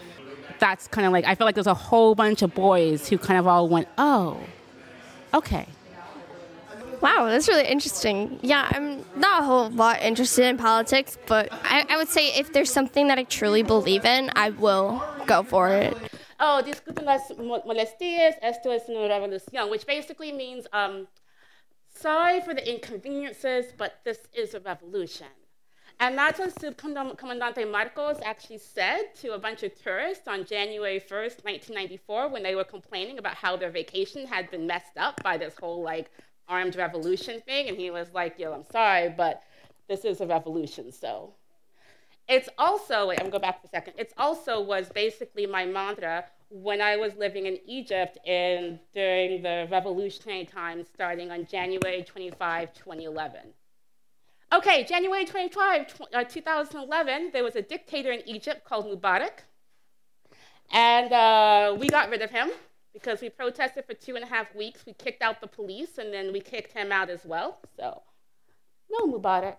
that's 0.59 0.89
kind 0.89 1.07
of 1.07 1.13
like 1.13 1.25
I 1.25 1.35
feel 1.35 1.47
like 1.47 1.55
there's 1.55 1.67
a 1.67 1.75
whole 1.75 2.15
bunch 2.15 2.43
of 2.43 2.55
boys 2.55 3.09
who 3.09 3.19
kind 3.19 3.39
of 3.39 3.47
all 3.47 3.69
went, 3.69 3.89
"Oh, 3.99 4.41
okay." 5.35 5.67
Wow, 7.01 7.27
that's 7.27 7.49
really 7.49 7.67
interesting. 7.67 8.39
Yeah, 8.43 8.69
I'm 8.71 9.05
not 9.17 9.43
a 9.43 9.45
whole 9.45 9.71
lot 9.71 10.03
interested 10.03 10.47
in 10.47 10.57
politics, 10.57 11.19
but 11.27 11.49
I, 11.53 11.85
I 11.89 11.97
would 11.97 12.09
say 12.09 12.29
if 12.39 12.53
there's 12.53 12.73
something 12.73 13.09
that 13.09 13.19
I 13.19 13.25
truly 13.25 13.63
believe 13.63 14.05
in, 14.05 14.31
I 14.35 14.51
will 14.51 15.03
go 15.27 15.43
for 15.43 15.69
it. 15.69 15.97
Oh, 16.39 16.63
disculpen 16.65 17.05
las 17.05 17.31
molestias, 17.39 18.35
esto 18.43 18.71
es 18.71 18.89
una 18.89 19.09
revolución, 19.09 19.71
which 19.71 19.87
basically 19.87 20.33
means, 20.33 20.67
um, 20.73 21.09
sorry 21.95 22.41
for 22.41 22.53
the 22.53 22.75
inconveniences, 22.75 23.73
but 23.77 24.01
this 24.05 24.29
is 24.35 24.55
a 24.55 24.61
revolution. 24.61 25.29
And 25.99 26.19
that's 26.19 26.39
what 26.39 26.55
Subcomandante 26.55 27.71
Marcos 27.71 28.19
actually 28.23 28.59
said 28.59 29.15
to 29.23 29.33
a 29.33 29.39
bunch 29.39 29.63
of 29.63 29.75
tourists 29.83 30.29
on 30.29 30.45
January 30.45 31.01
1st, 31.01 31.43
1994, 31.43 32.29
when 32.29 32.43
they 32.43 32.55
were 32.55 32.65
complaining 32.65 33.19
about 33.19 33.35
how 33.35 33.57
their 33.57 33.71
vacation 33.71 34.27
had 34.27 34.51
been 34.51 34.67
messed 34.67 34.99
up 34.99 35.23
by 35.23 35.39
this 35.39 35.55
whole 35.59 35.83
like 35.83 36.11
armed 36.49 36.77
revolution 36.77 37.41
thing. 37.41 37.69
And 37.69 37.77
he 37.77 37.91
was 37.91 38.09
like, 38.13 38.39
yo, 38.39 38.53
I'm 38.53 38.65
sorry, 38.65 39.09
but 39.09 39.43
this 39.89 40.05
is 40.05 40.21
a 40.21 40.27
revolution, 40.27 40.93
so. 40.93 41.35
It's 42.29 42.49
also, 42.59 43.09
wait, 43.09 43.21
I'm 43.21 43.31
going 43.31 43.33
to 43.33 43.39
go 43.39 43.43
back 43.43 43.61
for 43.61 43.67
a 43.67 43.71
second. 43.71 43.95
It's 43.99 44.15
also 44.19 44.61
was 44.61 44.89
basically 44.89 45.47
my 45.47 45.65
mantra 45.65 46.25
when 46.49 46.81
I 46.81 46.97
was 46.97 47.15
living 47.17 47.47
in 47.47 47.59
Egypt 47.67 48.19
in, 48.27 48.81
during 48.95 49.43
the 49.43 49.69
revolutionary 49.71 50.45
times 50.45 50.87
starting 50.93 51.31
on 51.31 51.47
January 51.47 52.03
25, 52.03 52.73
2011. 52.75 53.41
Okay, 54.53 54.85
January 54.85 55.25
25, 55.25 55.95
uh, 56.15 56.25
2011, 56.25 57.31
there 57.33 57.43
was 57.43 57.57
a 57.57 57.63
dictator 57.63 58.13
in 58.13 58.23
Egypt 58.29 58.65
called 58.65 58.87
Mubarak. 58.87 59.45
And 60.73 61.13
uh, 61.13 61.77
we 61.79 61.89
got 61.89 62.11
rid 62.11 62.23
of 62.23 62.31
him 62.31 62.51
because 62.97 63.21
we 63.21 63.29
protested 63.29 63.85
for 63.85 63.93
two 63.93 64.15
and 64.15 64.25
a 64.25 64.27
half 64.27 64.55
weeks. 64.55 64.87
We 64.87 64.95
kicked 64.95 65.21
out 65.23 65.43
the 65.43 65.47
police 65.47 65.99
and 65.99 66.15
then 66.15 66.33
we 66.33 66.41
kicked 66.41 66.73
him 66.73 66.91
out 66.91 67.11
as 67.11 67.27
well. 67.27 67.59
So, 67.77 68.03
no 68.91 69.07
Mubarak. 69.07 69.57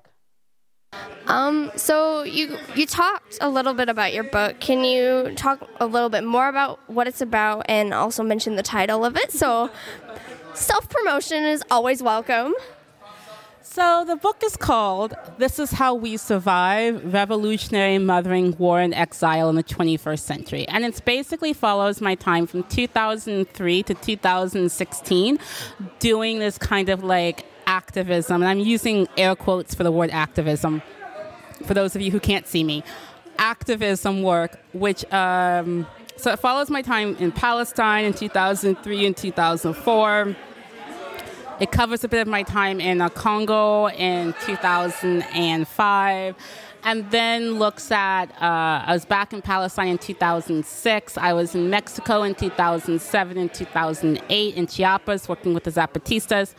Um, 1.27 1.72
so 1.75 2.24
you 2.24 2.58
you 2.75 2.88
talked 2.88 3.38
a 3.41 3.50
little 3.50 3.75
bit 3.75 3.89
about 3.89 4.13
your 4.13 4.24
book. 4.24 4.60
Can 4.60 4.84
you 4.84 5.34
talk 5.36 5.70
a 5.79 5.86
little 5.86 6.10
bit 6.10 6.24
more 6.24 6.48
about 6.48 6.79
what 6.89 7.08
it's 7.08 7.22
about 7.22 7.65
and 7.70 7.94
also 7.94 8.24
mention 8.24 8.56
the 8.56 8.63
title 8.63 9.06
of 9.06 9.15
it? 9.15 9.32
So 9.32 9.70
self 10.56 10.89
promotion 10.89 11.44
is 11.44 11.63
always 11.70 12.01
welcome. 12.01 12.56
So 13.77 14.03
the 14.07 14.15
book 14.15 14.41
is 14.43 14.57
called 14.57 15.13
This 15.38 15.60
is 15.60 15.69
How 15.69 15.93
We 15.93 16.17
Survive 16.17 17.13
Revolutionary 17.13 18.00
Mothering 18.00 18.55
War 18.57 18.79
and 18.79 18.91
Exile 18.91 19.50
in 19.50 19.55
the 19.55 19.63
21st 19.63 20.17
Century. 20.17 20.67
And 20.67 20.84
it 20.84 21.00
basically 21.05 21.53
follows 21.53 22.01
my 22.01 22.15
time 22.15 22.48
from 22.48 22.63
2003 22.63 23.84
to 23.84 23.93
2016 23.93 25.39
doing 26.00 26.39
this 26.39 26.57
kind 26.57 26.89
of 26.89 27.03
like 27.03 27.46
activism. 27.67 28.41
And 28.41 28.50
I'm 28.50 28.62
using 28.62 29.07
air 29.15 29.36
quotes 29.36 29.75
for 29.75 29.84
the 29.84 29.91
word 29.91 30.10
activism 30.10 30.81
for 31.63 31.75
those 31.75 31.96
of 31.96 32.01
you 32.01 32.10
who 32.10 32.19
can't 32.19 32.48
see 32.48 32.63
me. 32.63 32.84
Activism 33.38 34.24
work, 34.24 34.60
which, 34.74 35.05
um, 35.13 35.86
so 36.15 36.31
it 36.31 36.39
follows 36.39 36.72
my 36.72 36.81
time 36.81 37.15
in 37.17 37.31
Palestine 37.31 38.05
in 38.05 38.13
2003 38.13 39.05
and 39.05 39.15
2004 39.15 40.36
it 41.60 41.72
covers 41.72 42.04
a 42.04 42.08
bit 42.08 42.22
of 42.22 42.28
my 42.28 42.44
time 42.44 42.80
in 42.80 43.02
uh, 43.02 43.10
Congo 43.10 43.90
in 43.90 44.34
2005 44.42 46.36
and 46.84 47.12
then 47.12 47.60
looks 47.60 47.92
at 47.92 48.26
uh, 48.42 48.84
I 48.86 48.94
was 48.94 49.06
back 49.06 49.34
in 49.34 49.42
Palestine 49.42 49.90
in 49.90 49.98
2006. 49.98 51.18
I 51.18 51.34
was 51.34 51.56
in 51.56 51.70
Mexico 51.70 52.24
in 52.24 52.36
2007 52.36 53.38
and 53.38 53.54
2008 53.54 54.56
in 54.56 54.68
Chiapas 54.68 55.28
working 55.28 55.54
with 55.54 55.64
the 55.64 55.72
Zapatistas. 55.72 56.54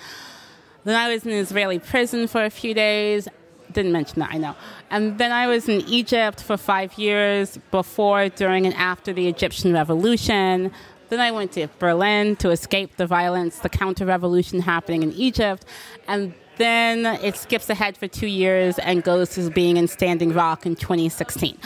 Then 0.85 0.97
I 0.97 1.13
was 1.13 1.25
in 1.25 1.33
Israeli 1.33 1.79
prison 1.79 2.27
for 2.27 2.45
a 2.45 2.51
few 2.51 2.75
days. 2.75 3.29
Didn't 3.73 3.93
mention 3.93 4.21
that, 4.21 4.31
I 4.33 4.39
know. 4.39 4.57
And 4.91 5.19
then 5.19 5.31
I 5.31 5.47
was 5.47 5.69
in 5.69 5.83
Egypt 5.83 6.43
for 6.43 6.57
five 6.57 6.99
years 6.99 7.59
before, 7.71 8.29
during, 8.31 8.67
and 8.67 8.75
after 8.75 9.13
the 9.13 9.29
Egyptian 9.29 9.73
Revolution. 9.73 10.73
Then 11.09 11.21
I 11.21 11.31
went 11.31 11.53
to 11.53 11.69
Berlin 11.79 12.37
to 12.37 12.51
escape 12.51 12.97
the 12.97 13.07
violence, 13.07 13.61
the 13.61 13.69
counter 13.69 14.05
revolution 14.05 14.61
happening 14.61 15.03
in 15.03 15.13
Egypt. 15.13 15.65
And 16.07 16.35
then 16.59 17.07
it 17.07 17.37
skips 17.37 17.71
ahead 17.71 17.97
for 17.97 18.09
two 18.09 18.27
years 18.27 18.79
and 18.81 19.03
goes 19.03 19.31
to 19.31 19.51
being 19.51 19.77
in 19.77 19.89
Standing 19.89 20.33
Rock 20.33 20.67
in 20.67 20.77
2016. 20.77 21.57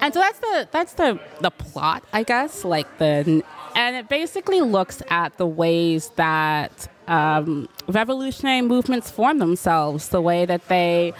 And 0.00 0.12
so 0.12 0.20
that's 0.20 0.38
the 0.38 0.68
that's 0.70 0.92
the 0.94 1.20
the 1.40 1.50
plot, 1.50 2.04
I 2.12 2.24
guess. 2.24 2.64
Like 2.64 2.98
the 2.98 3.42
and 3.74 3.96
it 3.96 4.08
basically 4.08 4.60
looks 4.60 5.02
at 5.08 5.38
the 5.38 5.46
ways 5.46 6.10
that 6.16 6.88
um, 7.06 7.68
revolutionary 7.88 8.62
movements 8.62 9.10
form 9.10 9.38
themselves, 9.38 10.08
the 10.08 10.20
way 10.20 10.44
that 10.44 10.68
they 10.68 11.12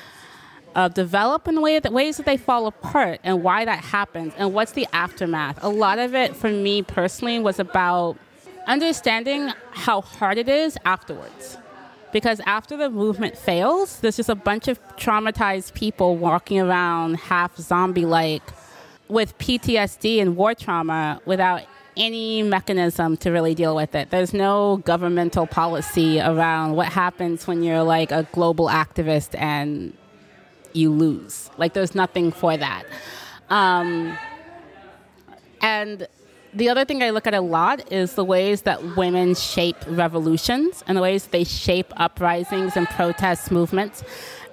uh, 0.75 0.89
develop 0.89 1.49
in 1.49 1.55
the 1.55 1.61
way 1.61 1.79
that 1.79 1.93
ways 1.93 2.17
that 2.17 2.27
they 2.27 2.37
fall 2.37 2.67
apart 2.67 3.21
and 3.25 3.43
why 3.43 3.65
that 3.65 3.83
happens 3.83 4.33
and 4.37 4.55
what's 4.55 4.73
the 4.73 4.87
aftermath. 4.93 5.59
A 5.63 5.69
lot 5.69 5.99
of 5.99 6.15
it 6.15 6.37
for 6.37 6.51
me 6.51 6.83
personally 6.83 7.39
was 7.39 7.59
about 7.59 8.17
understanding 8.67 9.53
how 9.73 10.01
hard 10.01 10.39
it 10.39 10.49
is 10.49 10.77
afterwards. 10.85 11.59
Because 12.13 12.41
after 12.41 12.77
the 12.77 12.91
movement 12.91 13.37
fails, 13.37 14.01
there's 14.01 14.17
just 14.17 14.29
a 14.29 14.35
bunch 14.35 14.67
of 14.67 14.81
traumatized 14.97 15.75
people 15.75 16.17
walking 16.17 16.61
around 16.61 17.17
half 17.17 17.57
zombie 17.57 18.05
like 18.05 18.43
with 19.09 19.37
PTSD 19.39 20.21
and 20.21 20.37
war 20.37 20.55
trauma 20.55 21.21
without 21.25 21.63
any 21.97 22.43
mechanism 22.43 23.17
to 23.19 23.31
really 23.31 23.55
deal 23.55 23.77
with 23.77 23.95
it. 23.95 24.11
There's 24.11 24.33
no 24.33 24.79
governmental 24.79 25.47
policy 25.47 26.21
around 26.21 26.75
what 26.75 26.89
happens 26.89 27.47
when 27.47 27.63
you're 27.63 27.83
like 27.83 28.11
a 28.11 28.27
global 28.33 28.69
activist 28.69 29.39
and 29.39 29.93
you 30.73 30.91
lose. 30.91 31.51
Like, 31.59 31.73
there's 31.73 31.95
nothing 31.95 32.33
for 32.33 32.57
that. 32.57 32.85
Um, 33.49 34.17
and 35.61 36.07
the 36.55 36.69
other 36.69 36.85
thing 36.85 37.03
I 37.03 37.11
look 37.11 37.27
at 37.27 37.35
a 37.35 37.41
lot 37.41 37.93
is 37.93 38.15
the 38.15 38.25
ways 38.25 38.63
that 38.63 38.97
women 38.97 39.35
shape 39.35 39.77
revolutions 39.87 40.83
and 40.87 40.97
the 40.97 41.03
ways 41.03 41.27
they 41.27 41.45
shape 41.45 41.93
uprisings 41.97 42.77
and 42.77 42.89
protest 42.89 43.51
movements 43.51 44.03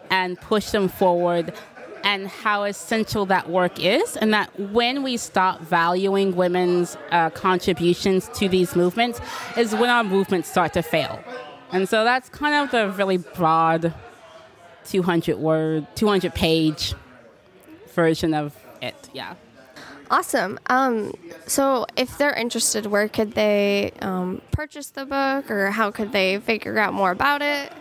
and 0.10 0.40
push 0.40 0.70
them 0.70 0.90
forward 0.90 1.54
and 2.04 2.28
how 2.28 2.64
essential 2.64 3.26
that 3.26 3.50
work 3.50 3.84
is, 3.84 4.16
and 4.16 4.34
that 4.34 4.58
when 4.58 5.04
we 5.04 5.18
stop 5.18 5.60
valuing 5.62 6.36
women's 6.36 6.96
uh, 7.12 7.30
contributions 7.32 8.30
to 8.30 8.48
these 8.48 8.76
movements, 8.78 9.20
is 9.58 9.74
when 9.74 9.90
our 9.90 10.04
movements 10.04 10.50
start 10.50 10.72
to 10.74 10.82
fail. 10.82 11.20
And 11.74 11.90
so 11.90 12.06
that's 12.06 12.30
kind 12.30 12.56
of 12.56 12.72
the 12.72 12.92
really 12.98 13.18
broad 13.18 13.94
200 14.90 15.38
word, 15.38 15.88
200 15.96 16.34
page 16.34 16.94
version 17.94 18.34
of 18.34 18.56
it. 18.82 18.96
Yeah. 19.14 19.36
Awesome. 20.10 20.58
Um, 20.68 21.14
so, 21.48 21.86
if 21.98 22.18
they're 22.18 22.34
interested, 22.34 22.86
where 22.86 23.10
could 23.10 23.34
they 23.34 23.92
um, 24.02 24.42
purchase 24.52 24.90
the 24.92 25.06
book, 25.06 25.52
or 25.52 25.72
how 25.72 25.92
could 25.92 26.14
they 26.14 26.40
figure 26.40 26.78
out 26.78 26.94
more 26.94 27.12
about 27.12 27.42
it? 27.42 27.74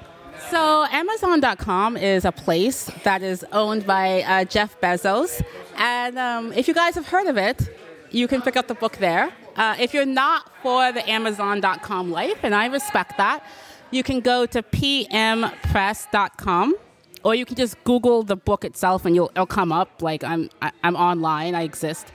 So, 0.51 0.87
Amazon.com 0.91 1.97
is 1.97 2.25
a 2.25 2.33
place 2.33 2.91
that 3.05 3.23
is 3.23 3.45
owned 3.53 3.87
by 3.87 4.23
uh, 4.23 4.45
Jeff 4.45 4.81
Bezos. 4.81 5.41
And 5.77 6.19
um, 6.19 6.53
if 6.53 6.67
you 6.69 6.75
guys 6.75 6.97
have 6.97 7.07
heard 7.07 7.29
of 7.29 7.37
it, 7.37 7.69
you 8.11 8.27
can 8.29 8.43
pick 8.43 8.57
up 8.57 8.67
the 8.67 8.75
book 8.75 8.97
there. 8.97 9.33
Uh, 9.57 9.77
if 9.79 9.95
you're 9.95 10.05
not 10.05 10.51
for 10.63 10.91
the 10.93 11.09
Amazon.com 11.09 12.11
life, 12.11 12.39
and 12.43 12.55
I 12.55 12.67
respect 12.67 13.17
that, 13.19 13.45
you 13.91 14.03
can 14.03 14.21
go 14.21 14.47
to 14.47 14.63
pmpress.com 14.63 15.55
or 17.27 17.35
you 17.35 17.45
can 17.45 17.57
just 17.57 17.83
Google 17.83 18.23
the 18.23 18.37
book 18.37 18.65
itself 18.65 19.05
and 19.05 19.17
you'll 19.17 19.31
it'll 19.31 19.47
come 19.47 19.73
up. 19.73 20.01
Like 20.01 20.23
I'm 20.23 20.49
I, 20.63 20.69
am 20.69 20.73
i 20.85 20.89
am 20.89 20.97
online, 20.97 21.57
I 21.57 21.63
exist. 21.63 22.07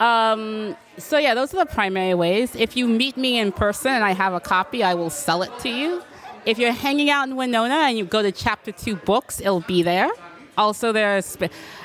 Um, 0.00 0.74
so 0.96 1.18
yeah, 1.18 1.34
those 1.34 1.52
are 1.52 1.58
the 1.58 1.70
primary 1.70 2.14
ways. 2.14 2.56
If 2.56 2.74
you 2.74 2.88
meet 2.88 3.18
me 3.18 3.38
in 3.38 3.52
person 3.52 3.92
and 3.92 4.02
I 4.02 4.12
have 4.12 4.32
a 4.32 4.40
copy, 4.40 4.82
I 4.82 4.94
will 4.94 5.10
sell 5.10 5.42
it 5.42 5.52
to 5.60 5.68
you. 5.68 6.02
If 6.46 6.58
you're 6.58 6.72
hanging 6.72 7.10
out 7.10 7.28
in 7.28 7.36
Winona 7.36 7.74
and 7.74 7.98
you 7.98 8.06
go 8.06 8.22
to 8.22 8.32
Chapter 8.32 8.72
Two 8.72 8.96
Books, 8.96 9.40
it'll 9.40 9.60
be 9.60 9.82
there. 9.82 10.10
Also, 10.56 10.90
there's 10.90 11.36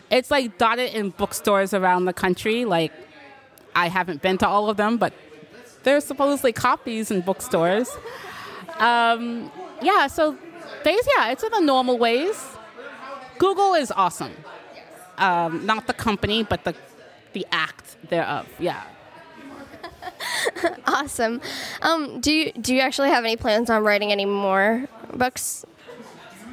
it's 0.10 0.32
like 0.32 0.58
dotted 0.58 0.94
in 0.94 1.10
bookstores 1.10 1.74
around 1.74 2.06
the 2.06 2.14
country. 2.14 2.64
Like 2.64 2.94
I 3.76 3.90
haven't 3.90 4.22
been 4.22 4.38
to 4.38 4.48
all 4.48 4.70
of 4.70 4.78
them, 4.78 4.96
but 4.96 5.12
there's 5.84 6.06
supposedly 6.06 6.54
copies 6.54 7.12
in 7.12 7.20
bookstores. 7.20 7.90
Um, 8.78 9.52
yeah, 9.82 10.08
so 10.08 10.38
there's 10.86 11.08
yeah, 11.18 11.32
it's 11.32 11.44
in 11.44 11.52
the 11.52 11.60
normal 11.60 11.98
ways. 11.98 12.60
Google 13.38 13.74
is 13.74 13.92
awesome. 13.92 14.34
Um, 15.18 15.66
not 15.66 15.88
the 15.88 15.94
company, 15.94 16.44
but 16.44 16.64
the 16.64 16.76
the 17.34 17.46
act 17.52 17.98
thereof. 18.10 18.48
Yeah. 18.60 18.84
awesome. 20.88 21.42
Um, 21.82 22.22
do 22.22 22.32
you 22.32 22.52
do 22.54 22.76
you 22.76 22.82
actually 22.82 23.10
have 23.10 23.24
any 23.24 23.38
plans 23.38 23.70
on 23.70 23.84
writing 23.84 24.12
any 24.12 24.26
more 24.26 24.88
books? 25.14 25.66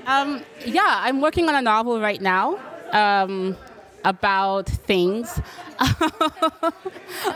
Um, 0.07 0.43
yeah, 0.65 1.01
I'm 1.03 1.21
working 1.21 1.49
on 1.49 1.55
a 1.55 1.63
novel 1.63 2.01
right 2.01 2.21
now 2.21 2.59
um, 2.93 3.57
about 4.05 4.69
things. 4.69 5.41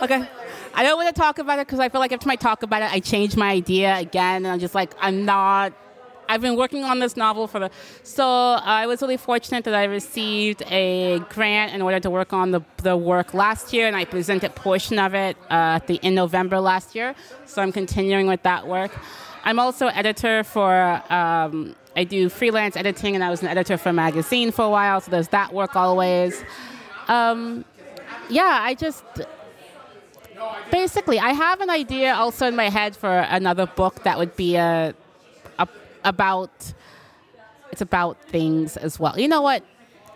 okay. 0.03 0.27
I 0.75 0.83
don't 0.83 0.97
want 0.97 1.15
to 1.15 1.21
talk 1.21 1.39
about 1.39 1.59
it 1.59 1.67
because 1.67 1.81
I 1.81 1.91
feel 1.91 2.01
like 2.01 2.19
time 2.19 2.31
I 2.31 2.37
talk 2.37 2.63
about 2.63 2.81
it, 2.81 2.91
I 2.91 3.01
change 3.01 3.37
my 3.37 3.51
idea 3.51 3.99
again, 3.99 4.45
and 4.45 4.47
I'm 4.47 4.59
just 4.59 4.75
like, 4.75 4.95
I'm 4.99 5.27
not 5.27 5.75
I've 6.33 6.41
been 6.41 6.57
working 6.57 6.83
on 6.83 6.99
this 6.99 7.15
novel 7.15 7.47
for 7.47 7.61
the. 7.61 7.71
So 8.05 8.25
I 8.25 8.87
was 8.87 9.03
really 9.03 9.19
fortunate 9.19 9.65
that 9.65 9.75
I 9.75 9.85
received 9.85 10.62
a 10.71 11.19
grant 11.29 11.75
in 11.75 11.83
order 11.83 12.01
to 12.01 12.09
work 12.09 12.33
on 12.33 12.53
the, 12.53 12.62
the 12.79 12.97
work 12.97 13.35
last 13.35 13.75
year, 13.75 13.87
and 13.87 13.95
I 13.95 14.07
presented 14.07 14.47
a 14.51 14.55
portion 14.55 14.99
of 14.99 15.12
it 15.15 15.37
uh, 15.51 15.81
the, 15.87 15.97
in 15.97 16.14
November 16.14 16.59
last 16.59 16.95
year. 16.95 17.14
So 17.45 17.61
I'm 17.61 17.71
continuing 17.71 18.29
with 18.29 18.42
that 18.45 18.66
work. 18.66 18.92
I'm 19.45 19.59
also 19.59 19.88
editor 19.88 20.42
for. 20.42 21.03
Um, 21.12 21.77
I 21.95 22.05
do 22.05 22.31
freelance 22.31 22.79
editing, 22.79 23.14
and 23.14 23.23
I 23.23 23.29
was 23.29 23.42
an 23.42 23.49
editor 23.49 23.77
for 23.77 23.90
a 23.90 23.92
magazine 23.92 24.53
for 24.53 24.64
a 24.64 24.71
while. 24.71 25.03
So 25.03 25.11
there's 25.11 25.29
that 25.29 25.53
work 25.53 25.77
always. 25.77 26.42
Um, 27.09 27.66
yeah, 28.31 28.61
I 28.62 28.73
just 28.73 29.05
basically 30.71 31.18
I 31.18 31.35
have 31.35 31.61
an 31.61 31.68
idea 31.68 32.14
also 32.14 32.47
in 32.47 32.57
my 32.57 32.71
head 32.71 32.97
for 32.97 33.18
another 33.18 33.66
book 33.66 34.05
that 34.05 34.16
would 34.18 34.35
be 34.35 34.57
a 34.57 34.95
about 36.05 36.73
it's 37.71 37.81
about 37.81 38.23
things 38.25 38.77
as 38.77 39.01
well. 39.01 39.19
You 39.19 39.29
know 39.29 39.43
what? 39.43 39.65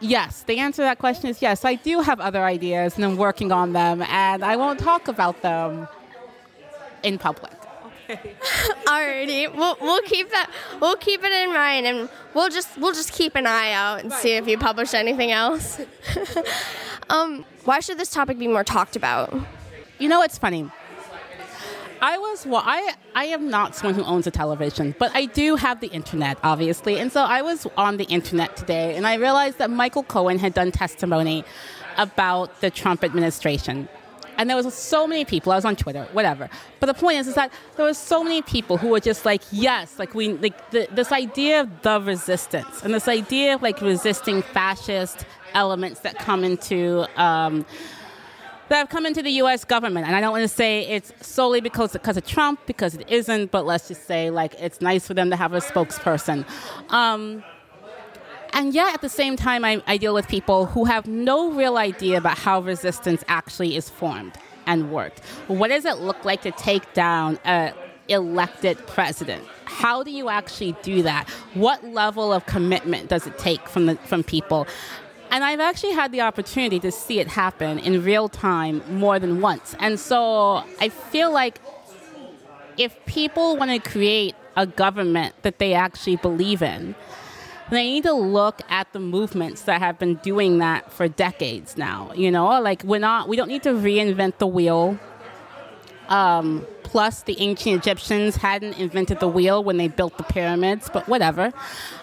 Yes, 0.01 0.43
the 0.43 0.59
answer 0.59 0.77
to 0.77 0.83
that 0.83 0.99
question 0.99 1.31
is 1.31 1.41
yes. 1.41 1.65
I 1.65 1.75
do 1.77 2.03
have 2.03 2.21
other 2.21 2.45
ideas 2.45 2.97
and 2.97 3.05
I'm 3.05 3.17
working 3.17 3.51
on 3.51 3.73
them, 3.73 4.03
and 4.03 4.45
I 4.45 4.57
won't 4.57 4.79
talk 4.79 5.09
about 5.09 5.41
them 5.41 5.89
in 7.03 7.19
public. 7.19 7.53
Alrighty, 8.09 9.53
we'll 9.53 9.77
we'll 9.81 10.03
keep 10.03 10.31
that 10.31 10.51
we'll 10.81 10.97
keep 10.97 11.25
it 11.25 11.33
in 11.33 11.53
mind, 11.53 11.87
and 11.87 12.09
we'll 12.35 12.51
just 12.51 12.77
we'll 12.77 12.93
just 12.93 13.13
keep 13.13 13.35
an 13.35 13.47
eye 13.47 13.73
out 13.73 14.03
and 14.03 14.13
see 14.13 14.37
if 14.37 14.47
you 14.47 14.59
publish 14.59 14.95
anything 14.95 15.33
else. 15.33 15.81
um, 17.11 17.45
why 17.65 17.81
should 17.81 17.99
this 17.99 18.11
topic 18.11 18.39
be 18.39 18.47
more 18.47 18.65
talked 18.65 18.97
about? 18.97 19.35
You 19.99 20.09
know, 20.09 20.23
it's 20.23 20.39
funny. 20.39 20.71
I 22.01 22.19
was 22.19 22.47
well, 22.47 22.63
I 22.65 22.95
I 23.15 23.25
am 23.27 23.49
not 23.49 23.75
someone 23.75 23.95
who 23.95 24.05
owns 24.05 24.27
a 24.27 24.31
television, 24.31 24.95
but 24.99 25.15
I 25.15 25.27
do 25.27 25.57
have 25.57 25.81
the 25.81 25.89
internet, 25.89 26.39
obviously. 26.43 26.99
And 26.99 27.11
so 27.11 27.23
I 27.23 27.43
was 27.43 27.67
on 27.77 27.97
the 27.97 28.05
internet 28.05 28.57
today 28.57 28.97
and 28.97 29.07
I 29.07 29.15
realized 29.15 29.59
that 29.59 29.71
Michael 29.71 30.03
Cohen 30.03 30.39
had 30.39 30.55
done 30.55 30.73
testimony 30.73 31.45
about 31.97 32.61
the 32.61 32.71
Trump 32.71 33.03
administration. 33.05 33.89
And 34.39 34.51
there 34.51 34.57
was 34.57 34.73
so 34.75 35.07
many 35.07 35.25
people. 35.25 35.53
I 35.53 35.57
was 35.57 35.65
on 35.65 35.77
Twitter, 35.77 36.07
whatever. 36.13 36.51
But 36.79 36.87
the 36.87 36.95
point 36.95 37.19
is, 37.19 37.29
is 37.29 37.35
that 37.37 37.51
there 37.77 37.87
were 37.87 37.95
so 37.95 38.23
many 38.23 38.43
people 38.43 38.77
who 38.77 38.89
were 38.89 39.01
just 39.01 39.25
like, 39.25 39.41
yes, 39.51 39.99
like 39.99 40.15
we, 40.15 40.35
like 40.35 40.71
the, 40.73 40.87
this 40.93 41.11
idea 41.11 41.63
of 41.63 41.83
the 41.83 42.01
resistance 42.03 42.83
and 42.83 42.93
this 42.93 43.09
idea 43.09 43.55
of 43.55 43.63
like 43.63 43.81
resisting 43.81 44.43
fascist 44.43 45.25
elements 45.55 46.01
that 46.01 46.19
come 46.19 46.45
into 46.45 47.07
um, 47.21 47.65
that 48.69 48.77
have 48.77 48.89
come 48.89 49.07
into 49.07 49.23
the 49.23 49.31
U.S. 49.33 49.65
government. 49.65 50.07
And 50.07 50.17
I 50.17 50.21
don't 50.21 50.33
want 50.33 50.43
to 50.43 50.49
say 50.49 50.87
it's 50.87 51.13
solely 51.27 51.61
because 51.61 51.93
because 51.93 52.17
of 52.17 52.27
Trump, 52.27 52.61
because 52.67 52.95
it 52.95 53.09
isn't. 53.09 53.51
But 53.51 53.67
let's 53.67 53.89
just 53.89 54.07
say 54.07 54.31
like 54.31 54.55
it's 54.59 54.81
nice 54.81 55.07
for 55.07 55.15
them 55.15 55.31
to 55.31 55.37
have 55.37 55.53
a 55.53 55.59
spokesperson. 55.59 56.45
Um, 56.91 57.45
and 58.53 58.73
yet, 58.73 58.95
at 58.95 59.01
the 59.03 59.09
same 59.09 59.37
time, 59.37 59.65
I, 59.65 59.83
I 59.87 59.99
deal 59.99 60.15
with 60.15 60.29
people 60.29 60.67
who 60.67 60.87
have 60.87 61.07
no 61.07 61.51
real 61.53 61.77
idea 61.77 62.17
about 62.17 62.39
how 62.39 62.61
resistance 62.61 63.23
actually 63.29 63.77
is 63.77 63.91
formed 63.91 64.33
and 64.67 64.91
worked. 64.91 65.21
What 65.49 65.69
does 65.69 65.85
it 65.85 65.99
look 65.99 66.25
like 66.25 66.43
to 66.43 66.53
take 66.53 66.93
down 66.95 67.39
a 67.45 67.73
elected 68.09 68.79
president? 68.87 69.45
How 69.65 70.03
do 70.03 70.11
you 70.11 70.29
actually 70.29 70.75
do 70.83 71.03
that? 71.03 71.29
What 71.55 71.85
level 71.85 72.33
of 72.33 72.47
commitment 72.47 73.09
does 73.09 73.27
it 73.27 73.39
take 73.39 73.69
from 73.69 73.87
the 73.87 73.97
from 73.97 74.23
people? 74.23 74.67
And 75.37 75.45
I've 75.45 75.61
actually 75.61 75.93
had 75.93 76.13
the 76.13 76.23
opportunity 76.23 76.81
to 76.81 76.91
see 76.91 77.21
it 77.21 77.29
happen 77.29 77.79
in 77.79 78.03
real 78.03 78.27
time 78.27 78.81
more 78.89 79.19
than 79.19 79.43
once. 79.43 79.75
And 79.79 80.01
so 80.01 80.65
I 80.81 80.89
feel 80.89 81.31
like 81.31 81.61
if 82.79 82.97
people 83.05 83.55
want 83.59 83.71
to 83.71 83.79
create 83.79 84.35
a 84.57 84.67
government 84.67 85.35
that 85.43 85.59
they 85.59 85.75
actually 85.75 86.17
believe 86.17 86.63
in, 86.63 86.95
they 87.69 87.83
need 87.83 88.05
to 88.05 88.15
look 88.15 88.63
at 88.71 88.91
the 88.95 88.99
movements 88.99 89.61
that 89.65 89.83
have 89.83 89.99
been 89.99 90.15
doing 90.15 90.57
that 90.61 90.91
for 90.91 91.07
decades 91.07 91.77
now. 91.77 92.13
You 92.15 92.31
know, 92.31 92.59
like 92.63 92.83
we're 92.83 92.99
not, 92.99 93.29
we 93.29 93.37
don't 93.37 93.49
need 93.49 93.65
to 93.65 93.75
reinvent 93.75 94.39
the 94.39 94.47
wheel. 94.47 94.99
Um, 96.09 96.67
plus, 96.83 97.23
the 97.23 97.41
ancient 97.41 97.77
Egyptians 97.77 98.37
hadn't 98.37 98.79
invented 98.79 99.21
the 99.21 99.29
wheel 99.29 99.63
when 99.63 99.77
they 99.77 99.89
built 99.89 100.17
the 100.19 100.25
pyramids, 100.25 100.89
but 100.93 101.09
whatever. 101.09 101.53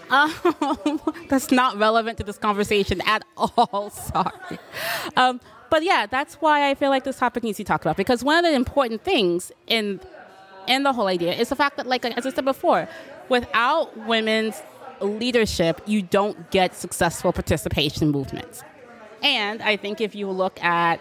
Um, 0.10 0.34
that's 1.30 1.52
not 1.52 1.78
relevant 1.78 2.18
to 2.20 2.24
this 2.24 2.38
conversation 2.38 3.02
at 3.06 3.24
all. 3.38 3.90
Sorry. 3.94 4.60
Um, 5.16 5.40
but 5.70 5.84
yeah, 5.84 6.06
that's 6.06 6.36
why 6.36 6.70
I 6.70 6.76
feel 6.76 6.90
like 6.90 7.04
this 7.04 7.18
topic 7.18 7.44
needs 7.44 7.58
to 7.58 7.64
be 7.64 7.66
talked 7.66 7.84
about 7.84 7.98
because 7.98 8.24
one 8.24 8.38
of 8.38 8.44
the 8.44 8.56
important 8.56 9.04
things 9.04 9.52
in 9.68 10.00
in 10.68 10.84
the 10.84 10.94
whole 10.94 11.08
idea 11.08 11.34
is 11.34 11.50
the 11.50 11.56
fact 11.56 11.78
that, 11.78 11.88
like 11.88 12.06
as 12.06 12.26
I 12.26 12.30
said 12.30 12.46
before, 12.46 12.88
without 13.28 13.98
women's 14.08 14.62
leadership, 15.02 15.82
you 15.86 16.02
don't 16.02 16.52
get 16.52 16.76
successful 16.76 17.34
participation 17.34 18.12
movements. 18.12 18.64
And 19.22 19.62
I 19.62 19.78
think 19.78 20.02
if 20.02 20.16
you 20.16 20.30
look 20.30 20.62
at 20.64 21.00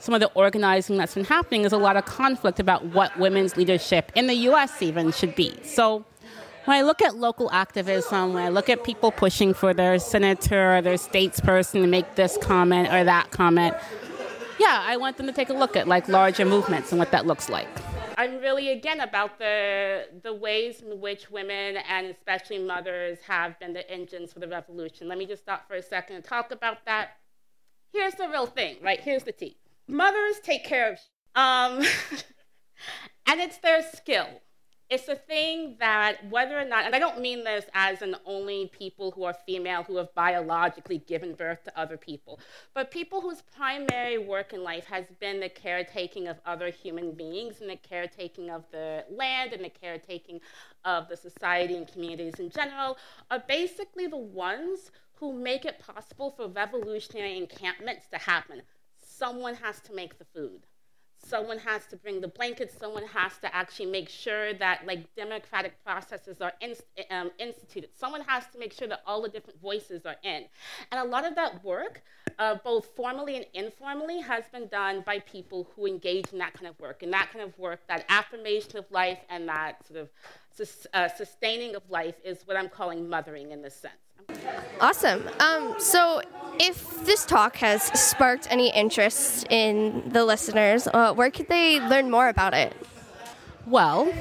some 0.00 0.14
of 0.14 0.20
the 0.20 0.30
organizing 0.34 0.96
that's 0.96 1.14
been 1.14 1.24
happening, 1.24 1.64
is 1.64 1.72
a 1.72 1.78
lot 1.78 1.96
of 1.96 2.04
conflict 2.04 2.58
about 2.58 2.84
what 2.86 3.16
women's 3.18 3.56
leadership 3.56 4.10
in 4.14 4.26
the 4.26 4.34
U.S. 4.34 4.82
even 4.82 5.12
should 5.12 5.34
be. 5.34 5.54
So 5.62 6.04
when 6.64 6.76
I 6.76 6.82
look 6.82 7.02
at 7.02 7.16
local 7.16 7.50
activism, 7.52 8.34
when 8.34 8.42
I 8.42 8.48
look 8.48 8.68
at 8.68 8.84
people 8.84 9.12
pushing 9.12 9.54
for 9.54 9.72
their 9.72 9.98
senator 9.98 10.76
or 10.76 10.82
their 10.82 10.94
statesperson 10.94 11.82
to 11.82 11.86
make 11.86 12.14
this 12.16 12.38
comment 12.40 12.92
or 12.92 13.04
that 13.04 13.30
comment, 13.30 13.76
yeah, 14.58 14.84
I 14.86 14.96
want 14.98 15.16
them 15.16 15.26
to 15.26 15.32
take 15.32 15.48
a 15.48 15.54
look 15.54 15.76
at 15.76 15.88
like 15.88 16.08
larger 16.08 16.44
movements 16.44 16.92
and 16.92 16.98
what 16.98 17.10
that 17.12 17.26
looks 17.26 17.48
like. 17.48 17.68
I'm 18.18 18.38
really 18.40 18.70
again 18.70 19.00
about 19.00 19.38
the 19.38 20.08
the 20.22 20.34
ways 20.34 20.82
in 20.82 21.00
which 21.00 21.30
women 21.30 21.78
and 21.88 22.06
especially 22.08 22.58
mothers 22.58 23.18
have 23.26 23.58
been 23.58 23.72
the 23.72 23.90
engines 23.90 24.32
for 24.32 24.40
the 24.40 24.48
revolution. 24.48 25.08
Let 25.08 25.16
me 25.16 25.24
just 25.24 25.42
stop 25.42 25.66
for 25.66 25.76
a 25.76 25.82
second 25.82 26.16
and 26.16 26.24
talk 26.24 26.52
about 26.52 26.84
that. 26.84 27.16
Here's 27.94 28.14
the 28.14 28.28
real 28.28 28.44
thing, 28.44 28.76
right? 28.82 29.00
Here's 29.00 29.22
the 29.22 29.32
tea. 29.32 29.56
Mothers 29.90 30.40
take 30.42 30.64
care 30.64 30.92
of, 30.92 30.98
um, 31.34 31.84
and 33.26 33.40
it's 33.40 33.58
their 33.58 33.82
skill 33.82 34.28
it's 34.90 35.06
a 35.06 35.14
thing 35.14 35.76
that 35.78 36.28
whether 36.30 36.58
or 36.58 36.64
not, 36.64 36.84
and 36.84 36.96
I 36.96 36.98
don't 36.98 37.20
mean 37.20 37.44
this 37.44 37.64
as 37.74 38.02
an 38.02 38.16
only 38.26 38.68
people 38.76 39.12
who 39.12 39.22
are 39.22 39.36
female 39.46 39.84
who 39.84 39.96
have 39.98 40.12
biologically 40.16 40.98
given 40.98 41.34
birth 41.34 41.62
to 41.64 41.78
other 41.78 41.96
people, 41.96 42.40
but 42.74 42.90
people 42.90 43.20
whose 43.20 43.40
primary 43.40 44.18
work 44.18 44.52
in 44.52 44.64
life 44.64 44.86
has 44.86 45.04
been 45.20 45.38
the 45.38 45.48
caretaking 45.48 46.26
of 46.26 46.40
other 46.44 46.70
human 46.70 47.12
beings 47.12 47.60
and 47.60 47.70
the 47.70 47.76
caretaking 47.76 48.50
of 48.50 48.64
the 48.72 49.04
land 49.08 49.52
and 49.52 49.64
the 49.64 49.70
caretaking 49.70 50.40
of 50.84 51.08
the 51.08 51.16
society 51.16 51.76
and 51.76 51.86
communities 51.86 52.40
in 52.40 52.50
general 52.50 52.98
are 53.30 53.44
basically 53.46 54.08
the 54.08 54.16
ones 54.16 54.90
who 55.14 55.32
make 55.32 55.64
it 55.64 55.78
possible 55.78 56.32
for 56.32 56.48
revolutionary 56.48 57.36
encampments 57.36 58.06
to 58.10 58.18
happen. 58.18 58.62
Someone 59.20 59.54
has 59.56 59.80
to 59.80 59.92
make 59.92 60.18
the 60.18 60.24
food. 60.24 60.62
Someone 61.22 61.58
has 61.58 61.84
to 61.88 61.96
bring 61.96 62.22
the 62.22 62.28
blankets. 62.28 62.74
Someone 62.74 63.04
has 63.04 63.36
to 63.42 63.54
actually 63.54 63.90
make 63.90 64.08
sure 64.08 64.54
that 64.54 64.86
like 64.86 65.14
democratic 65.14 65.74
processes 65.84 66.40
are 66.40 66.54
um, 67.10 67.30
instituted. 67.38 67.90
Someone 67.94 68.22
has 68.22 68.44
to 68.52 68.58
make 68.58 68.72
sure 68.72 68.88
that 68.88 69.02
all 69.06 69.20
the 69.20 69.28
different 69.28 69.60
voices 69.60 70.06
are 70.06 70.16
in. 70.22 70.44
And 70.90 71.00
a 71.00 71.04
lot 71.04 71.26
of 71.26 71.34
that 71.34 71.62
work 71.62 72.02
uh, 72.38 72.54
both 72.64 72.86
formally 72.96 73.36
and 73.36 73.46
informally 73.52 74.20
has 74.22 74.44
been 74.50 74.66
done 74.68 75.02
by 75.04 75.18
people 75.18 75.68
who 75.76 75.86
engage 75.86 76.32
in 76.32 76.38
that 76.38 76.54
kind 76.54 76.68
of 76.68 76.80
work 76.80 77.02
and 77.02 77.12
that 77.12 77.28
kind 77.30 77.44
of 77.44 77.56
work 77.58 77.80
that 77.88 78.06
affirmation 78.08 78.78
of 78.78 78.90
life 78.90 79.18
and 79.28 79.46
that 79.46 79.86
sort 79.86 80.00
of 80.00 80.08
uh, 80.94 81.08
sustaining 81.08 81.74
of 81.74 81.82
life 81.90 82.14
is 82.24 82.42
what 82.46 82.56
i'm 82.56 82.68
calling 82.68 83.08
mothering 83.08 83.52
in 83.52 83.62
this 83.62 83.74
sense 83.74 84.09
Awesome. 84.80 85.28
Um, 85.40 85.74
so, 85.78 86.22
if 86.58 87.04
this 87.04 87.24
talk 87.24 87.56
has 87.56 87.82
sparked 87.98 88.46
any 88.50 88.70
interest 88.70 89.46
in 89.50 90.10
the 90.10 90.24
listeners, 90.24 90.86
uh, 90.86 91.14
where 91.14 91.30
could 91.30 91.48
they 91.48 91.80
learn 91.80 92.10
more 92.10 92.28
about 92.28 92.54
it? 92.54 92.74
Well, 93.66 94.12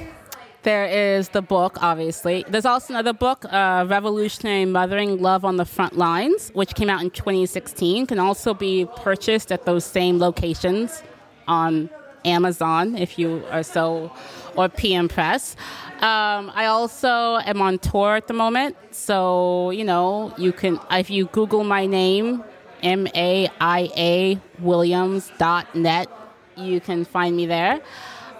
there 0.63 0.85
is 0.85 1.29
the 1.29 1.41
book, 1.41 1.81
obviously. 1.81 2.43
There's 2.47 2.65
also 2.65 2.93
another 2.93 3.13
book, 3.13 3.45
uh, 3.45 3.85
Revolutionary 3.87 4.65
Mothering 4.65 5.21
Love 5.21 5.45
on 5.45 5.55
the 5.55 5.65
Front 5.65 5.97
Lines, 5.97 6.51
which 6.53 6.75
came 6.75 6.89
out 6.89 7.01
in 7.01 7.09
2016. 7.09 8.05
Can 8.07 8.19
also 8.19 8.53
be 8.53 8.85
purchased 8.97 9.51
at 9.51 9.65
those 9.65 9.85
same 9.85 10.19
locations 10.19 11.01
on 11.47 11.89
Amazon 12.25 12.97
if 12.97 13.17
you 13.17 13.43
are 13.49 13.63
so, 13.63 14.11
or 14.55 14.67
PM 14.67 15.07
Press. 15.07 15.55
Um, 16.01 16.49
I 16.55 16.67
also 16.67 17.39
am 17.39 17.61
on 17.61 17.77
tour 17.77 18.15
at 18.15 18.27
the 18.27 18.33
moment, 18.33 18.77
so 18.91 19.71
you 19.71 19.83
know 19.83 20.33
you 20.37 20.53
can 20.53 20.79
if 20.89 21.09
you 21.09 21.25
Google 21.25 21.65
my 21.65 21.85
name, 21.85 22.41
M 22.81 23.05
A 23.13 23.49
I 23.59 23.91
A 23.97 24.39
Williams 24.59 25.29
dot 25.37 25.75
net, 25.75 26.07
you 26.55 26.79
can 26.79 27.03
find 27.03 27.35
me 27.35 27.47
there. 27.47 27.81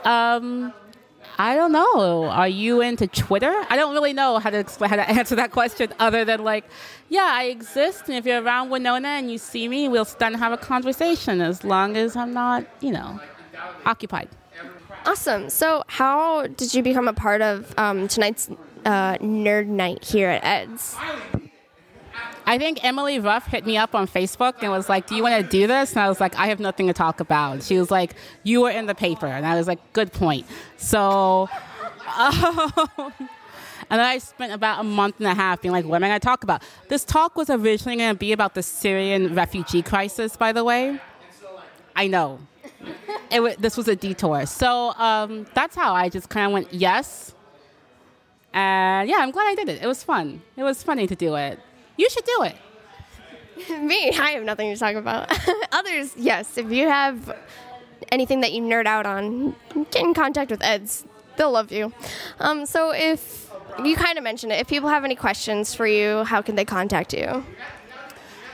Um, 0.05 0.73
I 1.37 1.55
don't 1.55 1.73
know. 1.73 2.25
Are 2.25 2.47
you 2.47 2.79
into 2.79 3.07
Twitter? 3.07 3.53
I 3.69 3.75
don't 3.75 3.93
really 3.93 4.13
know 4.13 4.39
how 4.39 4.51
to 4.51 4.63
how 4.87 4.95
to 4.95 5.09
answer 5.19 5.35
that 5.35 5.51
question 5.51 5.93
other 5.99 6.23
than 6.23 6.45
like, 6.45 6.63
yeah, 7.09 7.29
I 7.29 7.45
exist, 7.45 8.03
and 8.07 8.15
if 8.15 8.25
you're 8.25 8.41
around 8.41 8.69
Winona 8.69 9.09
and 9.09 9.29
you 9.29 9.37
see 9.37 9.67
me, 9.67 9.89
we'll 9.89 10.05
stand 10.05 10.35
and 10.35 10.43
have 10.43 10.53
a 10.53 10.57
conversation 10.57 11.41
as 11.41 11.65
long 11.65 11.97
as 11.97 12.15
I'm 12.15 12.33
not, 12.33 12.65
you 12.79 12.91
know, 12.91 13.19
occupied. 13.85 14.29
Awesome. 15.09 15.49
So, 15.49 15.83
how 15.87 16.45
did 16.45 16.75
you 16.75 16.83
become 16.83 17.07
a 17.07 17.13
part 17.13 17.41
of 17.41 17.73
um, 17.79 18.07
tonight's 18.07 18.47
uh, 18.85 19.17
nerd 19.17 19.65
night 19.65 20.05
here 20.05 20.29
at 20.29 20.45
Ed's? 20.45 20.95
I 22.45 22.59
think 22.59 22.85
Emily 22.85 23.19
Ruff 23.19 23.47
hit 23.47 23.65
me 23.65 23.75
up 23.75 23.95
on 23.95 24.07
Facebook 24.07 24.61
and 24.61 24.71
was 24.71 24.87
like, 24.87 25.07
Do 25.07 25.15
you 25.15 25.23
want 25.23 25.43
to 25.43 25.49
do 25.49 25.65
this? 25.65 25.93
And 25.93 26.01
I 26.01 26.09
was 26.09 26.19
like, 26.19 26.35
I 26.35 26.45
have 26.49 26.59
nothing 26.59 26.85
to 26.87 26.93
talk 26.93 27.21
about. 27.21 27.63
She 27.63 27.79
was 27.79 27.89
like, 27.89 28.13
You 28.43 28.61
were 28.61 28.69
in 28.69 28.85
the 28.85 28.93
paper. 28.93 29.25
And 29.25 29.47
I 29.47 29.55
was 29.55 29.65
like, 29.65 29.79
Good 29.93 30.13
point. 30.13 30.45
So, 30.77 31.49
um, 32.15 32.71
and 33.89 33.99
then 33.99 34.01
I 34.01 34.19
spent 34.19 34.53
about 34.53 34.79
a 34.79 34.83
month 34.83 35.15
and 35.17 35.25
a 35.25 35.33
half 35.33 35.59
being 35.63 35.71
like, 35.71 35.85
What 35.85 35.95
am 35.95 36.03
I 36.03 36.09
going 36.09 36.19
to 36.19 36.23
talk 36.25 36.43
about? 36.43 36.61
This 36.87 37.03
talk 37.03 37.35
was 37.35 37.49
originally 37.49 37.97
going 37.97 38.13
to 38.13 38.19
be 38.19 38.31
about 38.31 38.53
the 38.53 38.61
Syrian 38.61 39.33
refugee 39.33 39.81
crisis, 39.81 40.37
by 40.37 40.51
the 40.51 40.63
way. 40.63 41.01
I 41.95 42.05
know 42.05 42.39
it, 43.31 43.61
this 43.61 43.77
was 43.77 43.87
a 43.87 43.95
detour. 43.95 44.45
So 44.45 44.93
um, 44.93 45.45
that's 45.53 45.75
how 45.75 45.93
I 45.93 46.09
just 46.09 46.29
kind 46.29 46.47
of 46.47 46.51
went 46.53 46.73
yes. 46.73 47.33
And 48.53 49.09
yeah, 49.09 49.17
I'm 49.19 49.31
glad 49.31 49.47
I 49.47 49.55
did 49.55 49.69
it. 49.69 49.83
It 49.83 49.87
was 49.87 50.03
fun. 50.03 50.41
It 50.57 50.63
was 50.63 50.81
funny 50.81 51.07
to 51.07 51.15
do 51.15 51.35
it. 51.35 51.59
You 51.97 52.09
should 52.09 52.25
do 52.25 52.43
it. 52.43 52.55
Me, 53.81 54.11
I 54.17 54.31
have 54.31 54.43
nothing 54.43 54.73
to 54.73 54.79
talk 54.79 54.95
about. 54.95 55.31
Others, 55.71 56.13
yes. 56.15 56.57
If 56.57 56.71
you 56.71 56.87
have 56.87 57.35
anything 58.11 58.41
that 58.41 58.53
you 58.53 58.61
nerd 58.61 58.85
out 58.85 59.05
on, 59.05 59.55
get 59.91 60.03
in 60.03 60.13
contact 60.13 60.51
with 60.51 60.63
Eds. 60.63 61.05
They'll 61.35 61.51
love 61.51 61.71
you. 61.71 61.93
Um, 62.39 62.65
so 62.65 62.91
if 62.93 63.51
you 63.83 63.95
kind 63.95 64.17
of 64.17 64.23
mentioned 64.23 64.51
it, 64.51 64.59
if 64.59 64.67
people 64.67 64.89
have 64.89 65.05
any 65.05 65.15
questions 65.15 65.73
for 65.73 65.87
you, 65.87 66.23
how 66.23 66.41
can 66.41 66.55
they 66.55 66.65
contact 66.65 67.13
you? 67.13 67.43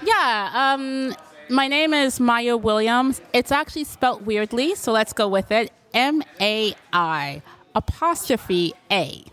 Yeah, 0.04 0.52
um, 0.54 1.16
my 1.50 1.68
name 1.68 1.94
is 1.94 2.20
Mai'a 2.20 2.60
Williams. 2.60 3.22
It's 3.34 3.52
actually 3.52 3.84
spelt 3.84 4.24
weirdly, 4.24 4.76
so 4.76 4.92
let's 4.92 5.14
go 5.14 5.28
with 5.28 5.52
it. 5.52 5.72
M 5.94 6.24
A 6.42 6.74
I 6.92 7.42
apostrophe 7.74 8.74
A 8.92 9.24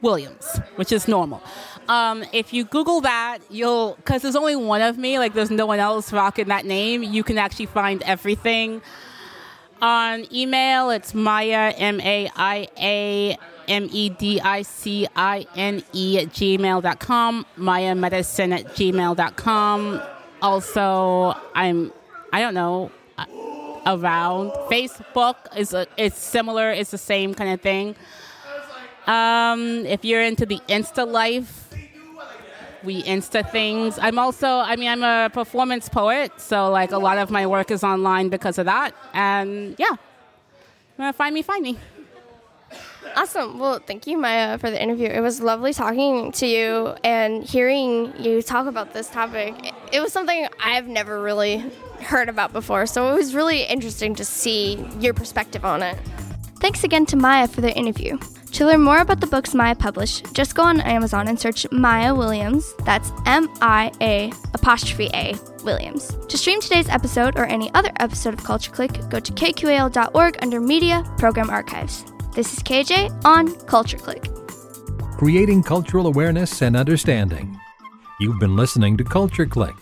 Williams, 0.00 0.60
which 0.76 0.92
is 0.92 1.08
normal. 1.08 1.42
Um, 1.88 2.24
if 2.32 2.52
you 2.52 2.64
Google 2.64 3.00
that, 3.02 3.38
you'll 3.50 3.94
because 3.96 4.22
there's 4.22 4.36
only 4.36 4.56
one 4.56 4.82
of 4.82 4.98
me. 4.98 5.18
Like 5.18 5.34
there's 5.34 5.50
no 5.50 5.66
one 5.66 5.78
else 5.78 6.12
rocking 6.12 6.48
that 6.48 6.64
name. 6.64 7.02
You 7.02 7.24
can 7.24 7.38
actually 7.38 7.66
find 7.66 8.02
everything. 8.02 8.82
On 9.82 10.26
email, 10.32 10.90
it's 10.90 11.14
Maya 11.14 11.72
M 11.76 12.00
A 12.00 12.30
I 12.34 12.68
A 12.78 13.38
M 13.68 13.88
E 13.90 14.08
D 14.10 14.40
I 14.40 14.62
C 14.62 15.06
I 15.14 15.46
N 15.54 15.82
E 15.92 16.18
at 16.18 16.28
gmail.com, 16.28 17.46
Maya 17.56 17.94
Medicine 17.94 18.52
at 18.52 18.66
gmail.com 18.66 20.15
also 20.46 21.34
I'm 21.54 21.92
I 22.32 22.40
don't 22.40 22.54
know 22.54 22.90
around. 23.86 24.50
Facebook 24.70 25.36
is 25.56 25.72
a, 25.74 25.86
it's 25.96 26.18
similar 26.18 26.70
it's 26.70 26.90
the 26.90 26.98
same 26.98 27.34
kind 27.34 27.50
of 27.52 27.60
thing. 27.60 27.96
Um, 29.06 29.86
if 29.86 30.04
you're 30.04 30.22
into 30.22 30.46
the 30.46 30.60
insta 30.68 31.06
life 31.06 31.52
we 32.82 33.02
insta 33.02 33.40
things. 33.50 33.98
I'm 34.00 34.18
also 34.18 34.48
i 34.70 34.76
mean 34.76 34.90
i'm 34.94 35.02
a 35.02 35.30
performance 35.30 35.88
poet 35.88 36.30
so 36.40 36.70
like 36.70 36.92
a 36.92 36.98
lot 36.98 37.18
of 37.18 37.30
my 37.30 37.44
work 37.46 37.70
is 37.70 37.82
online 37.82 38.28
because 38.28 38.58
of 38.58 38.66
that. 38.66 38.94
And 39.12 39.74
yeah. 39.78 39.96
Find 41.12 41.34
me 41.34 41.42
find 41.42 41.62
me 41.62 41.78
Awesome. 43.14 43.58
Well, 43.58 43.78
thank 43.78 44.06
you, 44.06 44.18
Mai'a, 44.18 44.58
for 44.58 44.70
the 44.70 44.82
interview. 44.82 45.08
It 45.08 45.20
was 45.20 45.40
lovely 45.40 45.72
talking 45.72 46.32
to 46.32 46.46
you 46.46 46.94
and 47.04 47.42
hearing 47.44 48.12
you 48.18 48.42
talk 48.42 48.66
about 48.66 48.92
this 48.92 49.08
topic. 49.08 49.54
It 49.92 50.00
was 50.00 50.12
something 50.12 50.46
I've 50.62 50.86
never 50.86 51.20
really 51.22 51.64
heard 52.00 52.28
about 52.28 52.52
before, 52.52 52.86
so 52.86 53.12
it 53.12 53.16
was 53.16 53.34
really 53.34 53.62
interesting 53.62 54.14
to 54.16 54.24
see 54.24 54.86
your 55.00 55.14
perspective 55.14 55.64
on 55.64 55.82
it. 55.82 55.98
Thanks 56.60 56.84
again 56.84 57.06
to 57.06 57.16
Mai'a 57.16 57.48
for 57.48 57.60
the 57.60 57.74
interview. 57.74 58.18
To 58.52 58.66
learn 58.66 58.80
more 58.80 58.98
about 58.98 59.20
the 59.20 59.26
books 59.26 59.54
Mai'a 59.54 59.78
published, 59.78 60.32
just 60.34 60.54
go 60.54 60.62
on 60.62 60.80
Amazon 60.80 61.28
and 61.28 61.38
search 61.38 61.64
Mai'a 61.70 62.16
Williams. 62.16 62.74
That's 62.84 63.10
M 63.26 63.48
I 63.60 63.92
A 64.00 64.32
apostrophe 64.54 65.10
A 65.12 65.34
Williams. 65.64 66.16
To 66.28 66.38
stream 66.38 66.60
today's 66.60 66.88
episode 66.88 67.38
or 67.38 67.44
any 67.44 67.72
other 67.74 67.90
episode 67.98 68.34
of 68.34 68.44
Culture 68.44 68.72
Click, 68.72 68.92
go 69.10 69.20
to 69.20 69.32
kqal.org 69.32 70.38
under 70.42 70.60
Media 70.60 71.04
Program 71.18 71.50
Archives. 71.50 72.04
This 72.36 72.52
is 72.52 72.58
KJ 72.58 73.24
on 73.24 73.54
Culture 73.60 73.96
Click. 73.96 74.28
Creating 75.16 75.62
cultural 75.62 76.06
awareness 76.06 76.60
and 76.60 76.76
understanding. 76.76 77.58
You've 78.20 78.38
been 78.38 78.54
listening 78.54 78.98
to 78.98 79.04
Culture 79.04 79.46
Click. 79.46 79.74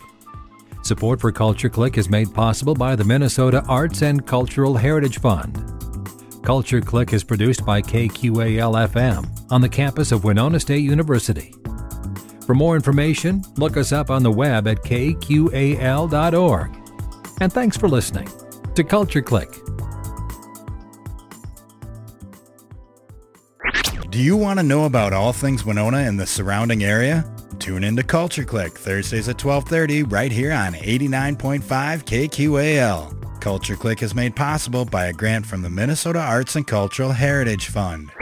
Support 0.85 1.21
for 1.21 1.33
Culture 1.33 1.69
Click 1.69 1.99
is 1.99 2.09
made 2.09 2.33
possible 2.33 2.77
by 2.77 2.95
the 2.95 3.03
Minnesota 3.03 3.65
Arts 3.67 4.03
and 4.03 4.25
Cultural 4.25 4.77
Heritage 4.77 5.19
Fund. 5.19 5.65
Culture 6.45 6.81
Click 6.81 7.13
is 7.13 7.25
produced 7.25 7.67
by 7.67 7.83
KQAL 7.83 8.89
FM 8.89 9.29
on 9.51 9.61
the 9.61 9.69
campus 9.69 10.13
of 10.13 10.23
Winona 10.23 10.61
State 10.61 10.85
University. 10.85 11.53
For 12.47 12.55
more 12.55 12.77
information, 12.77 13.43
look 13.57 13.77
us 13.77 13.91
up 13.91 14.11
on 14.11 14.23
the 14.23 14.31
web 14.31 14.69
at 14.69 14.85
kqal.org. 14.85 16.71
And 17.41 17.53
thanks 17.53 17.77
for 17.77 17.89
listening 17.89 18.29
to 18.77 18.85
Culture 18.85 19.23
Click. 19.23 19.53
Do 24.15 24.23
you 24.23 24.37
want 24.37 24.61
to 24.61 24.63
know 24.63 24.85
about 24.85 25.13
all 25.13 25.33
things 25.33 25.65
Winona 25.65 25.97
and 25.97 26.21
the 26.21 26.25
surrounding 26.25 26.85
area? 26.85 27.29
Tune 27.59 27.83
in 27.83 27.97
to 27.97 28.05
Culture 28.05 28.45
Click 28.45 28.79
Thursdays 28.79 29.29
at 29.29 29.39
12:30 29.39 30.05
right 30.05 30.31
here 30.31 30.53
on 30.53 30.75
89.5 30.75 32.05
KQAL. 32.05 33.41
Culture 33.41 33.75
Click 33.75 34.05
is 34.05 34.15
made 34.15 34.37
possible 34.37 34.85
by 34.85 35.07
a 35.07 35.13
grant 35.13 35.45
from 35.45 35.63
the 35.63 35.69
Minnesota 35.69 36.21
Arts 36.21 36.55
and 36.55 36.65
Cultural 36.65 37.11
Heritage 37.11 37.67
Fund. 37.67 38.13